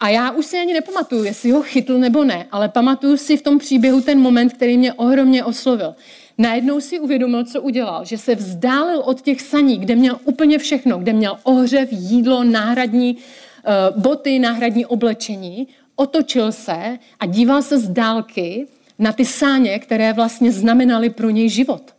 A 0.00 0.08
já 0.08 0.30
už 0.30 0.46
si 0.46 0.58
ani 0.58 0.72
nepamatuju, 0.72 1.24
jestli 1.24 1.50
ho 1.50 1.62
chytl 1.62 1.98
nebo 1.98 2.24
ne, 2.24 2.46
ale 2.52 2.68
pamatuju 2.68 3.16
si 3.16 3.36
v 3.36 3.42
tom 3.42 3.58
příběhu 3.58 4.00
ten 4.00 4.20
moment, 4.20 4.52
který 4.52 4.78
mě 4.78 4.92
ohromně 4.92 5.44
oslovil. 5.44 5.94
Najednou 6.38 6.80
si 6.80 7.00
uvědomil, 7.00 7.44
co 7.44 7.62
udělal, 7.62 8.04
že 8.04 8.18
se 8.18 8.34
vzdálil 8.34 9.00
od 9.00 9.20
těch 9.20 9.40
saní, 9.40 9.78
kde 9.78 9.94
měl 9.96 10.18
úplně 10.24 10.58
všechno, 10.58 10.98
kde 10.98 11.12
měl 11.12 11.38
ohřev, 11.42 11.88
jídlo, 11.92 12.44
náhradní 12.44 13.16
uh, 13.16 14.02
boty, 14.02 14.38
náhradní 14.38 14.86
oblečení, 14.86 15.68
otočil 15.96 16.52
se 16.52 16.98
a 17.20 17.26
díval 17.26 17.62
se 17.62 17.78
z 17.78 17.88
dálky 17.88 18.66
na 18.98 19.12
ty 19.12 19.24
sáně, 19.24 19.78
které 19.78 20.12
vlastně 20.12 20.52
znamenaly 20.52 21.10
pro 21.10 21.30
něj 21.30 21.48
život. 21.48 21.94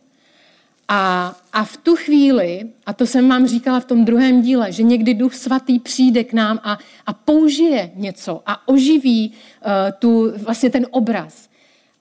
A, 0.88 1.34
a 1.52 1.64
v 1.64 1.76
tu 1.76 1.96
chvíli, 1.96 2.68
a 2.86 2.92
to 2.92 3.06
jsem 3.06 3.28
vám 3.28 3.46
říkala 3.46 3.80
v 3.80 3.84
tom 3.84 4.04
druhém 4.04 4.42
díle, 4.42 4.72
že 4.72 4.82
někdy 4.82 5.14
Duch 5.14 5.34
Svatý 5.34 5.78
přijde 5.78 6.24
k 6.24 6.32
nám 6.32 6.60
a, 6.62 6.78
a 7.06 7.12
použije 7.12 7.90
něco 7.94 8.42
a 8.46 8.68
oživí 8.68 9.32
uh, 9.32 9.70
tu, 9.98 10.32
vlastně 10.44 10.70
ten 10.70 10.86
obraz. 10.90 11.48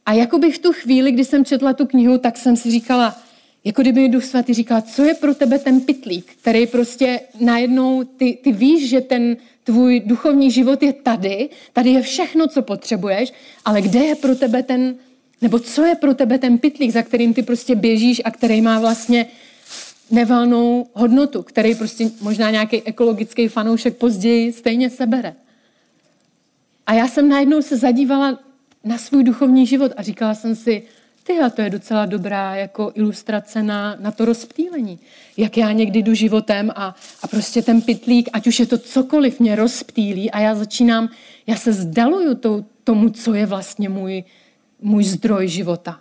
A 0.05 0.13
jako 0.13 0.39
bych 0.39 0.55
v 0.55 0.59
tu 0.59 0.73
chvíli, 0.73 1.11
kdy 1.11 1.25
jsem 1.25 1.45
četla 1.45 1.73
tu 1.73 1.85
knihu, 1.85 2.17
tak 2.17 2.37
jsem 2.37 2.55
si 2.55 2.71
říkala, 2.71 3.15
jako 3.63 3.81
kdyby 3.81 4.01
mi 4.01 4.09
Duch 4.09 4.25
Svatý 4.25 4.53
říkal, 4.53 4.81
co 4.81 5.03
je 5.03 5.13
pro 5.13 5.35
tebe 5.35 5.59
ten 5.59 5.81
pitlík, 5.81 6.25
který 6.41 6.67
prostě 6.67 7.19
najednou, 7.39 8.03
ty, 8.03 8.37
ty 8.43 8.51
víš, 8.51 8.89
že 8.89 9.01
ten 9.01 9.37
tvůj 9.63 9.99
duchovní 10.05 10.51
život 10.51 10.83
je 10.83 10.93
tady, 10.93 11.49
tady 11.73 11.89
je 11.89 12.01
všechno, 12.01 12.47
co 12.47 12.61
potřebuješ, 12.61 13.33
ale 13.65 13.81
kde 13.81 13.99
je 13.99 14.15
pro 14.15 14.35
tebe 14.35 14.63
ten, 14.63 14.95
nebo 15.41 15.59
co 15.59 15.85
je 15.85 15.95
pro 15.95 16.13
tebe 16.13 16.37
ten 16.39 16.57
pitlík, 16.57 16.91
za 16.91 17.01
kterým 17.01 17.33
ty 17.33 17.43
prostě 17.43 17.75
běžíš 17.75 18.21
a 18.25 18.31
který 18.31 18.61
má 18.61 18.79
vlastně 18.79 19.25
nevalnou 20.11 20.87
hodnotu, 20.93 21.43
který 21.43 21.75
prostě 21.75 22.09
možná 22.21 22.51
nějaký 22.51 22.81
ekologický 22.81 23.47
fanoušek 23.47 23.97
později 23.97 24.53
stejně 24.53 24.89
sebere. 24.89 25.35
A 26.87 26.93
já 26.93 27.07
jsem 27.07 27.29
najednou 27.29 27.61
se 27.61 27.77
zadívala 27.77 28.39
na 28.85 28.97
svůj 28.97 29.23
duchovní 29.23 29.65
život 29.65 29.91
a 29.97 30.03
říkala 30.03 30.33
jsem 30.33 30.55
si, 30.55 30.83
tyhle, 31.23 31.49
to 31.49 31.61
je 31.61 31.69
docela 31.69 32.05
dobrá 32.05 32.55
jako 32.55 32.91
ilustrace 32.95 33.63
na, 33.63 33.95
na 33.99 34.11
to 34.11 34.25
rozptýlení. 34.25 34.99
Jak 35.37 35.57
já 35.57 35.71
někdy 35.71 35.99
jdu 35.99 36.13
životem 36.13 36.71
a, 36.75 36.95
a 37.21 37.27
prostě 37.27 37.61
ten 37.61 37.81
pitlík, 37.81 38.29
ať 38.33 38.47
už 38.47 38.59
je 38.59 38.65
to 38.65 38.77
cokoliv, 38.77 39.39
mě 39.39 39.55
rozptýlí 39.55 40.31
a 40.31 40.39
já 40.39 40.55
začínám, 40.55 41.09
já 41.47 41.55
se 41.55 41.73
zdaluju 41.73 42.35
to, 42.35 42.65
tomu, 42.83 43.09
co 43.09 43.33
je 43.33 43.45
vlastně 43.45 43.89
můj, 43.89 44.23
můj 44.81 45.03
zdroj 45.03 45.47
života. 45.47 45.99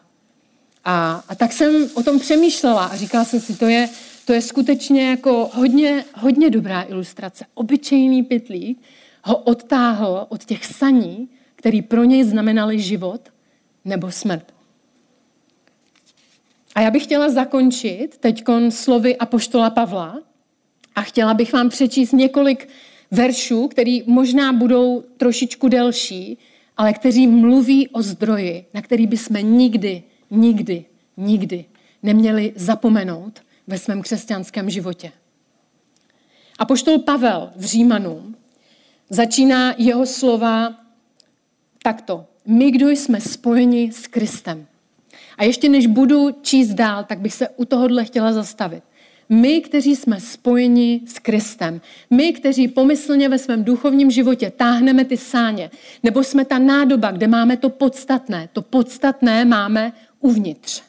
A, 0.85 1.25
a 1.29 1.35
tak 1.35 1.53
jsem 1.53 1.88
o 1.94 2.03
tom 2.03 2.18
přemýšlela 2.18 2.85
a 2.85 2.97
říkala 2.97 3.25
jsem 3.25 3.40
si, 3.40 3.57
to 3.57 3.66
je, 3.66 3.88
to 4.25 4.33
je 4.33 4.42
skutečně 4.42 5.11
jako 5.11 5.51
hodně, 5.55 6.05
hodně 6.14 6.51
dobrá 6.51 6.83
ilustrace. 6.83 7.44
Obyčejný 7.55 8.23
pitlík 8.23 8.79
ho 9.25 9.37
odtáhl 9.37 10.27
od 10.29 10.44
těch 10.44 10.64
saní, 10.64 11.29
který 11.64 11.83
pro 11.83 12.05
něj 12.05 12.24
znamenali 12.24 12.81
život 12.81 13.20
nebo 13.85 14.11
smrt. 14.11 14.55
A 16.74 16.81
já 16.81 16.90
bych 16.90 17.03
chtěla 17.03 17.31
zakončit 17.31 18.16
teď 18.20 18.44
slovy 18.68 19.16
Apoštola 19.16 19.70
Pavla 19.70 20.18
a 20.94 21.03
chtěla 21.03 21.35
bych 21.35 21.53
vám 21.53 21.68
přečíst 21.68 22.12
několik 22.12 22.68
veršů, 23.11 23.68
které 23.68 23.98
možná 24.07 24.53
budou 24.53 25.05
trošičku 25.16 25.68
delší, 25.68 26.38
ale 26.77 26.92
kteří 26.92 27.27
mluví 27.27 27.88
o 27.88 28.03
zdroji, 28.03 28.64
na 28.74 28.83
který 28.83 29.07
bychom 29.07 29.37
nikdy, 29.37 30.03
nikdy, 30.31 30.85
nikdy 31.16 31.64
neměli 32.03 32.53
zapomenout 32.57 33.40
ve 33.66 33.79
svém 33.79 34.03
křesťanském 34.03 34.70
životě. 34.70 35.12
A 36.59 36.64
poštol 36.64 36.98
Pavel 36.98 37.53
v 37.57 37.64
Římanům 37.64 38.37
začíná 39.11 39.74
jeho 39.79 40.07
slova 40.07 40.84
takto. 41.85 42.25
My, 42.47 42.70
kdo 42.70 42.88
jsme 42.90 43.20
spojeni 43.20 43.92
s 43.92 44.07
Kristem. 44.07 44.66
A 45.38 45.44
ještě 45.44 45.68
než 45.68 45.87
budu 45.87 46.31
číst 46.42 46.75
dál, 46.75 47.05
tak 47.05 47.20
bych 47.20 47.35
se 47.35 47.49
u 47.49 47.64
tohohle 47.64 48.05
chtěla 48.05 48.33
zastavit. 48.33 48.83
My, 49.29 49.61
kteří 49.61 49.97
jsme 49.97 50.20
spojeni 50.20 51.01
s 51.07 51.18
Kristem, 51.18 51.81
my, 52.11 52.33
kteří 52.33 52.68
pomyslně 52.68 53.29
ve 53.29 53.38
svém 53.38 53.64
duchovním 53.64 54.11
životě 54.11 54.51
táhneme 54.51 55.05
ty 55.05 55.16
sáně, 55.16 55.70
nebo 56.03 56.25
jsme 56.25 56.44
ta 56.44 56.59
nádoba, 56.59 57.11
kde 57.11 57.27
máme 57.29 57.57
to 57.57 57.70
podstatné, 57.70 58.49
to 58.53 58.62
podstatné 58.62 59.44
máme 59.44 59.92
uvnitř. 60.20 60.83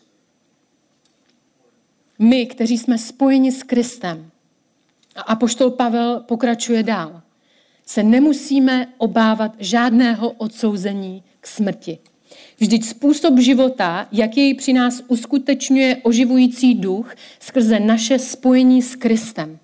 My, 2.19 2.45
kteří 2.45 2.77
jsme 2.77 2.97
spojeni 2.97 3.51
s 3.51 3.63
Kristem, 3.63 4.29
a 5.15 5.21
apoštol 5.21 5.71
Pavel 5.71 6.19
pokračuje 6.19 6.83
dál, 6.83 7.21
se 7.85 8.03
nemusíme 8.03 8.87
obávat 8.97 9.55
žádného 9.59 10.29
odsouzení 10.31 11.23
k 11.39 11.47
smrti. 11.47 11.97
Vždyť 12.59 12.85
způsob 12.85 13.39
života, 13.39 14.07
jaký 14.11 14.53
při 14.53 14.73
nás 14.73 15.01
uskutečňuje 15.07 15.97
oživující 16.03 16.75
duch 16.75 17.15
skrze 17.39 17.79
naše 17.79 18.19
spojení 18.19 18.81
s 18.81 18.95
Kristem. 18.95 19.59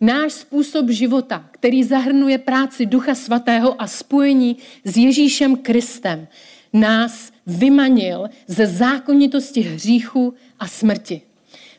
Náš 0.00 0.32
způsob 0.32 0.90
života, 0.90 1.48
který 1.50 1.84
zahrnuje 1.84 2.38
práci 2.38 2.86
Ducha 2.86 3.14
Svatého 3.14 3.82
a 3.82 3.86
spojení 3.86 4.56
s 4.84 4.96
Ježíšem 4.96 5.56
Kristem, 5.56 6.28
nás 6.72 7.32
vymanil 7.46 8.28
ze 8.46 8.66
zákonitosti 8.66 9.60
hříchu 9.60 10.34
a 10.58 10.68
smrti. 10.68 11.22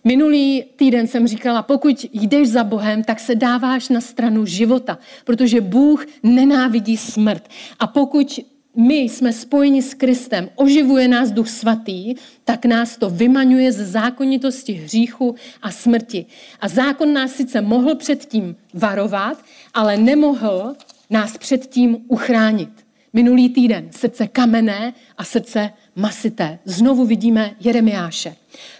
Minulý 0.04 0.63
týden 0.76 1.08
jsem 1.08 1.28
říkala, 1.28 1.62
pokud 1.62 2.06
jdeš 2.13 2.50
za 2.50 2.63
Bohem, 2.63 3.04
tak 3.04 3.20
se 3.20 3.36
dáváš 3.36 3.89
na 3.89 4.02
stranu 4.02 4.46
života, 4.46 4.98
protože 5.26 5.62
Bůh 5.62 6.06
nenávidí 6.24 6.98
smrt. 6.98 7.50
A 7.80 7.88
pokud 7.88 8.39
my 8.76 8.96
jsme 8.96 9.34
spojeni 9.34 9.82
s 9.82 9.94
Kristem, 9.94 10.50
oživuje 10.56 11.08
nás 11.08 11.32
Duch 11.32 11.50
Svatý, 11.50 12.16
tak 12.44 12.66
nás 12.66 12.98
to 12.98 13.10
vymaňuje 13.10 13.72
ze 13.72 13.86
zákonitosti 13.86 14.74
hříchu 14.74 15.36
a 15.62 15.72
smrti. 15.72 16.26
A 16.60 16.68
zákon 16.68 17.13
nás 17.13 17.32
sice 17.32 17.62
mohl 17.62 17.96
předtím 17.96 18.56
varovat, 18.74 19.44
ale 19.74 19.98
nemohl 19.98 20.76
nás 21.10 21.38
předtím 21.38 21.98
uchránit. 22.08 22.83
Minulý 23.15 23.49
týden 23.49 23.89
srdce 23.91 24.28
kamenné 24.28 24.93
a 25.17 25.23
srdce 25.23 25.69
masité. 25.95 26.60
Znovu 26.65 27.06
vidíme 27.06 27.56
Jeremiáše. 27.60 28.36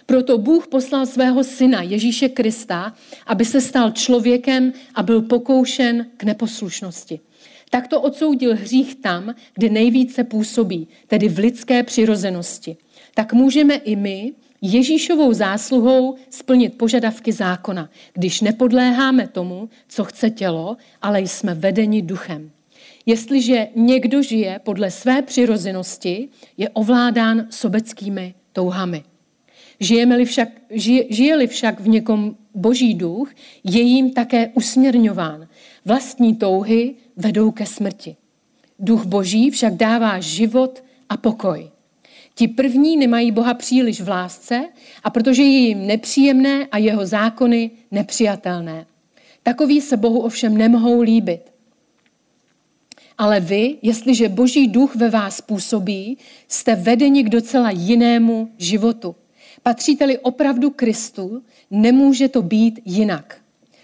Proto 0.06 0.38
Bůh 0.38 0.66
poslal 0.66 1.06
svého 1.06 1.44
syna 1.44 1.82
Ježíše 1.82 2.28
Krista, 2.28 2.92
aby 3.26 3.44
se 3.44 3.60
stal 3.60 3.90
člověkem 3.90 4.72
a 4.94 5.02
byl 5.02 5.22
pokoušen 5.22 6.06
k 6.16 6.24
neposlušnosti. 6.24 7.20
Tak 7.70 7.88
to 7.88 8.00
odsoudil 8.00 8.56
hřích 8.56 8.94
tam, 8.94 9.34
kde 9.54 9.68
nejvíce 9.68 10.24
působí, 10.24 10.88
tedy 11.06 11.28
v 11.28 11.38
lidské 11.38 11.82
přirozenosti. 11.82 12.76
Tak 13.14 13.32
můžeme 13.32 13.74
i 13.74 13.96
my 13.96 14.32
Ježíšovou 14.62 15.32
zásluhou 15.32 16.16
splnit 16.30 16.78
požadavky 16.78 17.32
zákona, 17.32 17.90
když 18.14 18.40
nepodléháme 18.40 19.28
tomu, 19.28 19.68
co 19.88 20.04
chce 20.04 20.30
tělo, 20.30 20.76
ale 21.02 21.20
jsme 21.20 21.54
vedeni 21.54 22.02
duchem. 22.02 22.50
Jestliže 23.06 23.68
někdo 23.76 24.22
žije 24.22 24.60
podle 24.64 24.90
své 24.90 25.22
přirozenosti, 25.22 26.28
je 26.56 26.68
ovládán 26.68 27.46
sobeckými 27.50 28.34
touhami. 28.52 29.04
Žijeme-li 29.80 30.24
však, 30.24 30.48
žije, 30.70 31.04
žije-li 31.10 31.46
však 31.46 31.80
v 31.80 31.88
někom 31.88 32.36
boží 32.54 32.94
duch, 32.94 33.30
je 33.64 33.82
jim 33.82 34.10
také 34.10 34.48
usměrňován. 34.54 35.48
Vlastní 35.84 36.36
touhy 36.36 36.94
vedou 37.16 37.50
ke 37.50 37.66
smrti. 37.66 38.16
Duch 38.78 39.06
boží 39.06 39.50
však 39.50 39.74
dává 39.74 40.20
život 40.20 40.84
a 41.08 41.16
pokoj. 41.16 41.70
Ti 42.34 42.48
první 42.48 42.96
nemají 42.96 43.32
Boha 43.32 43.54
příliš 43.54 44.00
v 44.00 44.08
lásce 44.08 44.68
a 45.04 45.10
protože 45.10 45.42
je 45.42 45.58
jim 45.58 45.86
nepříjemné 45.86 46.66
a 46.66 46.78
jeho 46.78 47.06
zákony 47.06 47.70
nepřijatelné. 47.90 48.86
Takoví 49.42 49.80
se 49.80 49.96
Bohu 49.96 50.20
ovšem 50.20 50.56
nemohou 50.56 51.00
líbit. 51.00 51.53
Ale 53.18 53.40
vy, 53.40 53.76
jestliže 53.82 54.28
Boží 54.28 54.68
duch 54.68 54.96
ve 54.96 55.10
vás 55.10 55.40
působí, 55.40 56.18
jste 56.48 56.74
vedeni 56.74 57.22
k 57.24 57.28
docela 57.28 57.70
jinému 57.70 58.50
životu. 58.58 59.16
Patříte-li 59.62 60.18
opravdu 60.18 60.70
Kristu, 60.70 61.42
nemůže 61.70 62.28
to 62.28 62.42
být 62.42 62.80
jinak. 62.84 63.36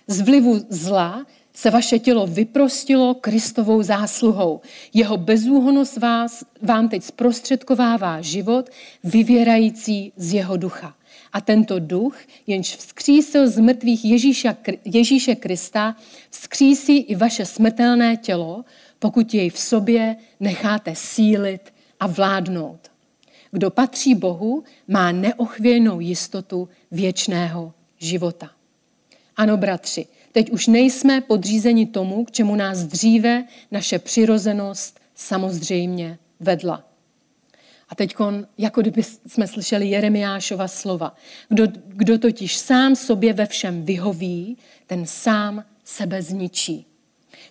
Z 0.07 0.21
vlivu 0.21 0.61
zla 0.69 1.27
se 1.53 1.71
vaše 1.71 1.99
tělo 1.99 2.27
vyprostilo 2.27 3.15
Kristovou 3.15 3.83
zásluhou. 3.83 4.61
Jeho 4.95 5.17
bezúhonost 5.17 5.97
vás, 5.97 6.45
vám 6.63 6.89
teď 6.89 7.03
zprostředkovává 7.03 8.21
život, 8.21 8.71
vyvěrající 9.05 10.13
z 10.17 10.35
jeho 10.35 10.57
ducha. 10.57 10.95
A 11.33 11.41
tento 11.41 11.79
duch, 11.79 12.17
jenž 12.47 12.77
vzkřísil 12.77 13.49
z 13.49 13.59
mrtvých 13.59 14.05
Ježíša, 14.05 14.57
Ježíše 14.85 15.35
Krista, 15.35 15.97
vzkřísí 16.31 16.99
i 16.99 17.15
vaše 17.15 17.47
smrtelné 17.47 18.17
tělo, 18.17 18.65
pokud 19.01 19.35
jej 19.35 19.51
v 19.51 19.59
sobě 19.59 20.17
necháte 20.41 20.95
sílit 20.95 21.75
a 22.01 22.07
vládnout. 22.07 22.91
Kdo 23.51 23.71
patří 23.71 24.15
Bohu, 24.15 24.65
má 24.89 25.13
neochvějnou 25.13 26.01
jistotu 26.01 26.69
věčného 26.91 27.73
života. 27.99 28.51
Ano, 29.37 29.57
bratři, 29.57 30.07
teď 30.33 30.51
už 30.51 30.67
nejsme 30.67 31.21
podřízeni 31.21 31.87
tomu, 31.87 32.25
k 32.25 32.31
čemu 32.31 32.57
nás 32.57 32.79
dříve 32.85 33.45
naše 33.71 33.99
přirozenost 33.99 35.01
samozřejmě 35.15 36.19
vedla. 36.41 36.85
A 37.89 37.95
teď, 37.95 38.15
jako 38.59 38.81
kdyby 38.81 39.03
jsme 39.27 39.47
slyšeli 39.47 39.87
Jeremiášova 39.89 40.69
slova. 40.69 41.17
Kdo, 41.49 41.67
kdo 41.87 42.19
totiž 42.19 42.57
sám 42.57 42.97
sobě 42.97 43.33
ve 43.33 43.47
všem 43.47 43.85
vyhoví, 43.85 44.59
ten 44.87 45.07
sám 45.07 45.65
sebe 45.85 46.23
zničí. 46.23 46.87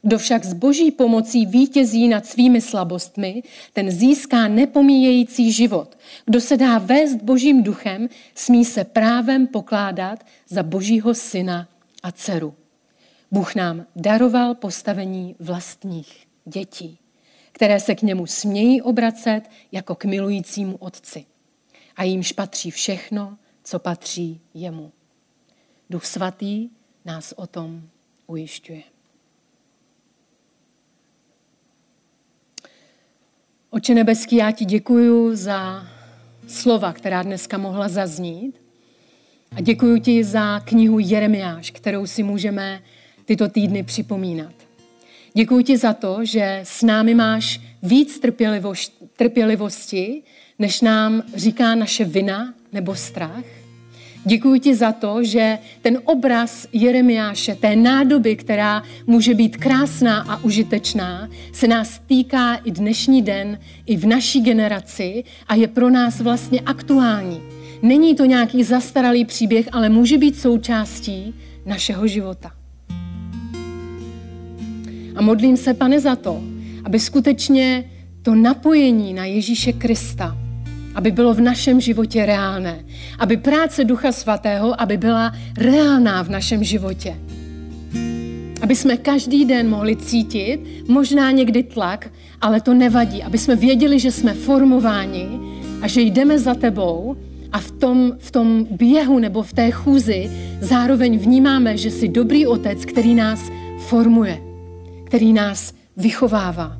Kdo 0.02 0.18
však 0.18 0.46
s 0.46 0.54
boží 0.54 0.92
pomocí 0.92 1.46
vítězí 1.46 2.08
nad 2.08 2.26
svými 2.26 2.62
slabostmi, 2.62 3.44
ten 3.74 3.92
získá 3.92 4.48
nepomíjející 4.48 5.52
život. 5.52 5.98
Kdo 6.26 6.42
se 6.42 6.58
dá 6.58 6.78
vést 6.78 7.16
božím 7.16 7.64
duchem, 7.64 8.10
smí 8.36 8.66
se 8.66 8.84
právem 8.84 9.48
pokládat 9.48 10.26
za 10.48 10.64
božího 10.64 11.14
syna 11.14 11.68
a 12.04 12.12
dceru. 12.12 12.54
Bůh 13.32 13.56
nám 13.56 13.86
daroval 13.96 14.56
postavení 14.56 15.36
vlastních 15.40 16.28
dětí, 16.46 16.98
které 17.52 17.80
se 17.80 17.96
k 17.96 18.02
němu 18.02 18.26
smějí 18.26 18.82
obracet 18.82 19.42
jako 19.72 19.96
k 19.96 20.06
milujícímu 20.06 20.78
otci. 20.78 21.26
A 21.96 22.04
jimž 22.04 22.32
patří 22.32 22.72
všechno, 22.72 23.38
co 23.64 23.80
patří 23.80 24.42
jemu. 24.54 24.92
Duch 25.90 26.06
svatý 26.06 26.70
nás 27.06 27.34
o 27.38 27.48
tom 27.48 27.82
ujišťuje. 28.28 28.99
Oče 33.72 33.94
nebeský, 33.94 34.36
já 34.36 34.52
ti 34.52 34.66
děkuju 34.66 35.36
za 35.36 35.88
slova, 36.48 36.94
která 36.94 37.24
dneska 37.24 37.58
mohla 37.58 37.88
zaznít. 37.88 38.62
A 39.56 39.62
děkuji 39.62 40.02
ti 40.02 40.24
za 40.24 40.60
knihu 40.60 41.00
Jeremiáš, 41.00 41.72
kterou 41.72 42.08
si 42.08 42.24
můžeme 42.24 42.82
tyto 43.26 43.50
týdny 43.50 43.84
připomínat. 43.84 44.54
Děkuji 45.34 45.64
ti 45.64 45.78
za 45.78 45.94
to, 45.94 46.26
že 46.26 46.60
s 46.64 46.84
námi 46.84 47.16
máš 47.16 47.62
víc 47.84 48.22
trpělivosti, 49.18 50.24
než 50.60 50.82
nám 50.82 51.24
říká 51.36 51.76
naše 51.76 52.06
vina 52.06 52.54
nebo 52.74 52.96
strach. 52.96 53.59
Děkuji 54.26 54.60
ti 54.60 54.76
za 54.76 54.92
to, 54.92 55.24
že 55.24 55.58
ten 55.82 56.00
obraz 56.06 56.68
Jeremiáše, 56.74 57.56
té 57.56 57.76
nádoby, 57.76 58.36
která 58.36 58.84
může 59.08 59.34
být 59.34 59.58
krásná 59.58 60.22
a 60.22 60.44
užitečná, 60.44 61.30
se 61.54 61.68
nás 61.68 62.00
týká 62.08 62.56
i 62.56 62.72
dnešní 62.72 63.22
den, 63.22 63.60
i 63.86 63.98
v 63.98 64.06
naší 64.06 64.42
generaci 64.42 65.24
a 65.48 65.56
je 65.56 65.68
pro 65.68 65.90
nás 65.90 66.22
vlastně 66.22 66.60
aktuální. 66.60 67.42
Není 67.82 68.16
to 68.16 68.26
nějaký 68.26 68.64
zastaralý 68.64 69.26
příběh, 69.26 69.70
ale 69.72 69.90
může 69.90 70.18
být 70.18 70.40
součástí 70.40 71.34
našeho 71.66 72.08
života. 72.08 72.52
A 75.16 75.22
modlím 75.22 75.58
se, 75.58 75.74
pane, 75.74 76.00
za 76.00 76.16
to, 76.16 76.42
aby 76.84 77.00
skutečně 77.00 77.92
to 78.22 78.36
napojení 78.36 79.14
na 79.14 79.26
Ježíše 79.26 79.74
Krista, 79.74 80.38
aby 81.00 81.12
bylo 81.12 81.34
v 81.34 81.42
našem 81.42 81.82
životě 81.82 82.26
reálné. 82.26 82.84
Aby 83.20 83.38
práce 83.38 83.84
Ducha 83.84 84.12
Svatého, 84.12 84.82
aby 84.82 84.98
byla 84.98 85.32
reálná 85.58 86.24
v 86.24 86.30
našem 86.30 86.64
životě. 86.64 87.16
Aby 88.62 88.76
jsme 88.76 88.98
každý 88.98 89.46
den 89.46 89.70
mohli 89.70 89.96
cítit, 89.96 90.60
možná 90.88 91.32
někdy 91.32 91.64
tlak, 91.64 92.12
ale 92.42 92.62
to 92.62 92.74
nevadí. 92.74 93.24
Aby 93.24 93.38
jsme 93.38 93.56
věděli, 93.56 94.00
že 94.00 94.12
jsme 94.12 94.34
formováni 94.34 95.28
a 95.82 95.88
že 95.88 96.02
jdeme 96.02 96.40
za 96.40 96.56
tebou 96.56 97.16
a 97.52 97.60
v 97.60 97.72
tom, 97.72 98.14
v 98.20 98.32
tom 98.32 98.68
běhu 98.72 99.20
nebo 99.20 99.44
v 99.44 99.54
té 99.54 99.72
chůzi 99.72 100.32
zároveň 100.62 101.18
vnímáme, 101.18 101.78
že 101.78 101.92
jsi 101.92 102.08
dobrý 102.08 102.48
otec, 102.48 102.86
který 102.86 103.16
nás 103.16 103.52
formuje, 103.88 104.42
který 105.06 105.34
nás 105.34 105.74
vychovává. 105.98 106.78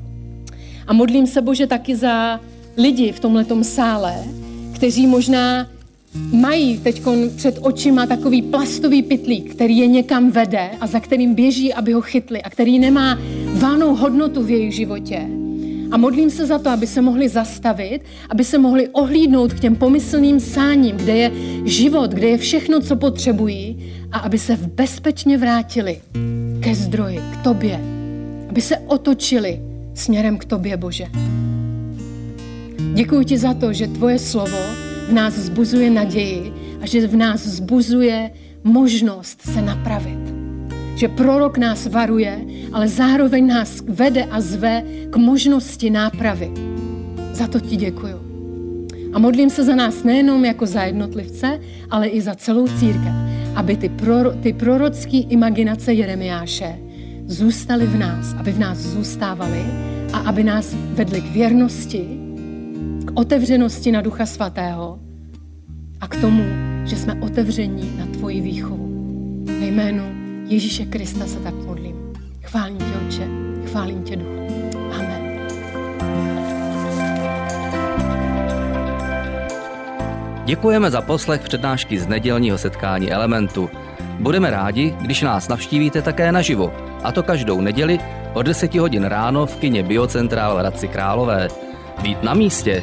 A 0.86 0.92
modlím 0.92 1.26
se, 1.26 1.42
Bože, 1.42 1.66
taky 1.66 1.96
za 1.96 2.40
lidi 2.80 3.12
v 3.12 3.20
tomhletom 3.20 3.64
sále, 3.64 4.14
kteří 4.74 5.06
možná 5.06 5.66
mají 6.32 6.78
teď 6.78 7.02
před 7.36 7.58
očima 7.60 8.06
takový 8.06 8.42
plastový 8.42 9.02
pytlík, 9.02 9.54
který 9.54 9.78
je 9.78 9.86
někam 9.86 10.30
vede 10.30 10.70
a 10.80 10.86
za 10.86 11.00
kterým 11.00 11.34
běží, 11.34 11.74
aby 11.74 11.92
ho 11.92 12.00
chytli 12.00 12.42
a 12.42 12.50
který 12.50 12.78
nemá 12.78 13.18
vánou 13.52 13.94
hodnotu 13.94 14.42
v 14.42 14.50
jejich 14.50 14.74
životě. 14.74 15.26
A 15.90 15.96
modlím 15.96 16.30
se 16.30 16.46
za 16.46 16.58
to, 16.58 16.70
aby 16.70 16.86
se 16.86 17.02
mohli 17.02 17.28
zastavit, 17.28 18.00
aby 18.30 18.44
se 18.44 18.58
mohli 18.58 18.88
ohlídnout 18.88 19.52
k 19.52 19.60
těm 19.60 19.76
pomyslným 19.76 20.40
sáním, 20.40 20.96
kde 20.96 21.16
je 21.16 21.32
život, 21.64 22.10
kde 22.10 22.28
je 22.28 22.38
všechno, 22.38 22.80
co 22.80 22.96
potřebují 22.96 23.92
a 24.12 24.18
aby 24.18 24.38
se 24.38 24.56
bezpečně 24.56 25.38
vrátili 25.38 26.00
ke 26.60 26.74
zdroji, 26.74 27.20
k 27.32 27.36
tobě. 27.44 27.80
Aby 28.48 28.60
se 28.60 28.78
otočili 28.78 29.60
směrem 29.94 30.38
k 30.38 30.44
tobě, 30.44 30.76
Bože. 30.76 31.04
Děkuji 33.00 33.24
ti 33.24 33.38
za 33.38 33.54
to, 33.54 33.72
že 33.72 33.88
tvoje 33.88 34.18
slovo 34.18 34.60
v 35.08 35.12
nás 35.12 35.34
zbuzuje 35.34 35.90
naději 35.90 36.52
a 36.82 36.86
že 36.86 37.06
v 37.06 37.16
nás 37.16 37.40
zbuzuje 37.40 38.30
možnost 38.64 39.40
se 39.40 39.62
napravit. 39.62 40.20
Že 40.96 41.08
prorok 41.08 41.58
nás 41.58 41.86
varuje, 41.86 42.44
ale 42.72 42.88
zároveň 42.88 43.46
nás 43.46 43.80
vede 43.88 44.24
a 44.24 44.40
zve 44.40 44.84
k 45.10 45.16
možnosti 45.16 45.90
nápravy. 45.90 46.52
Za 47.32 47.46
to 47.46 47.60
ti 47.60 47.76
děkuju. 47.76 48.20
A 49.12 49.18
modlím 49.18 49.50
se 49.50 49.64
za 49.64 49.74
nás 49.74 50.04
nejenom 50.04 50.44
jako 50.44 50.66
za 50.66 50.82
jednotlivce, 50.82 51.60
ale 51.90 52.08
i 52.08 52.20
za 52.20 52.34
celou 52.34 52.68
církev, 52.68 53.16
aby 53.54 53.76
ty, 53.76 53.88
proro, 53.88 54.30
ty 54.30 54.52
prorocké 54.52 55.18
imaginace 55.32 55.92
Jeremiáše 55.92 56.78
zůstaly 57.26 57.86
v 57.86 57.96
nás, 57.98 58.34
aby 58.38 58.52
v 58.52 58.58
nás 58.58 58.78
zůstávaly 58.78 59.64
a 60.12 60.18
aby 60.18 60.44
nás 60.44 60.74
vedly 60.74 61.20
k 61.20 61.32
věrnosti, 61.32 62.19
otevřenosti 63.14 63.92
na 63.92 64.00
Ducha 64.00 64.26
Svatého 64.26 64.98
a 66.00 66.08
k 66.08 66.20
tomu, 66.20 66.44
že 66.84 66.96
jsme 66.96 67.14
otevření 67.14 67.92
na 67.98 68.06
tvoji 68.06 68.40
výchovu. 68.40 68.90
Ve 69.60 69.66
jménu 69.66 70.04
Ježíše 70.48 70.84
Krista 70.84 71.26
se 71.26 71.38
tak 71.38 71.54
modlím. 71.54 71.96
Chválím 72.42 72.78
tě, 72.78 72.84
Oče, 73.06 73.28
chválím 73.66 74.02
tě, 74.02 74.16
Duchu. 74.16 74.46
Amen. 74.92 75.30
Děkujeme 80.44 80.90
za 80.90 81.00
poslech 81.00 81.40
přednášky 81.40 81.98
z 81.98 82.06
nedělního 82.06 82.58
setkání 82.58 83.12
Elementu. 83.12 83.70
Budeme 84.20 84.50
rádi, 84.50 84.94
když 85.00 85.22
nás 85.22 85.48
navštívíte 85.48 86.02
také 86.02 86.32
naživo, 86.32 86.72
a 87.04 87.12
to 87.12 87.22
každou 87.22 87.60
neděli 87.60 87.98
od 88.34 88.42
10 88.42 88.74
hodin 88.74 89.04
ráno 89.04 89.46
v 89.46 89.56
kině 89.56 89.82
Biocentrál 89.82 90.56
v 90.56 90.58
Hradci 90.58 90.88
Králové. 90.88 91.48
Být 92.02 92.22
na 92.22 92.34
místě 92.34 92.82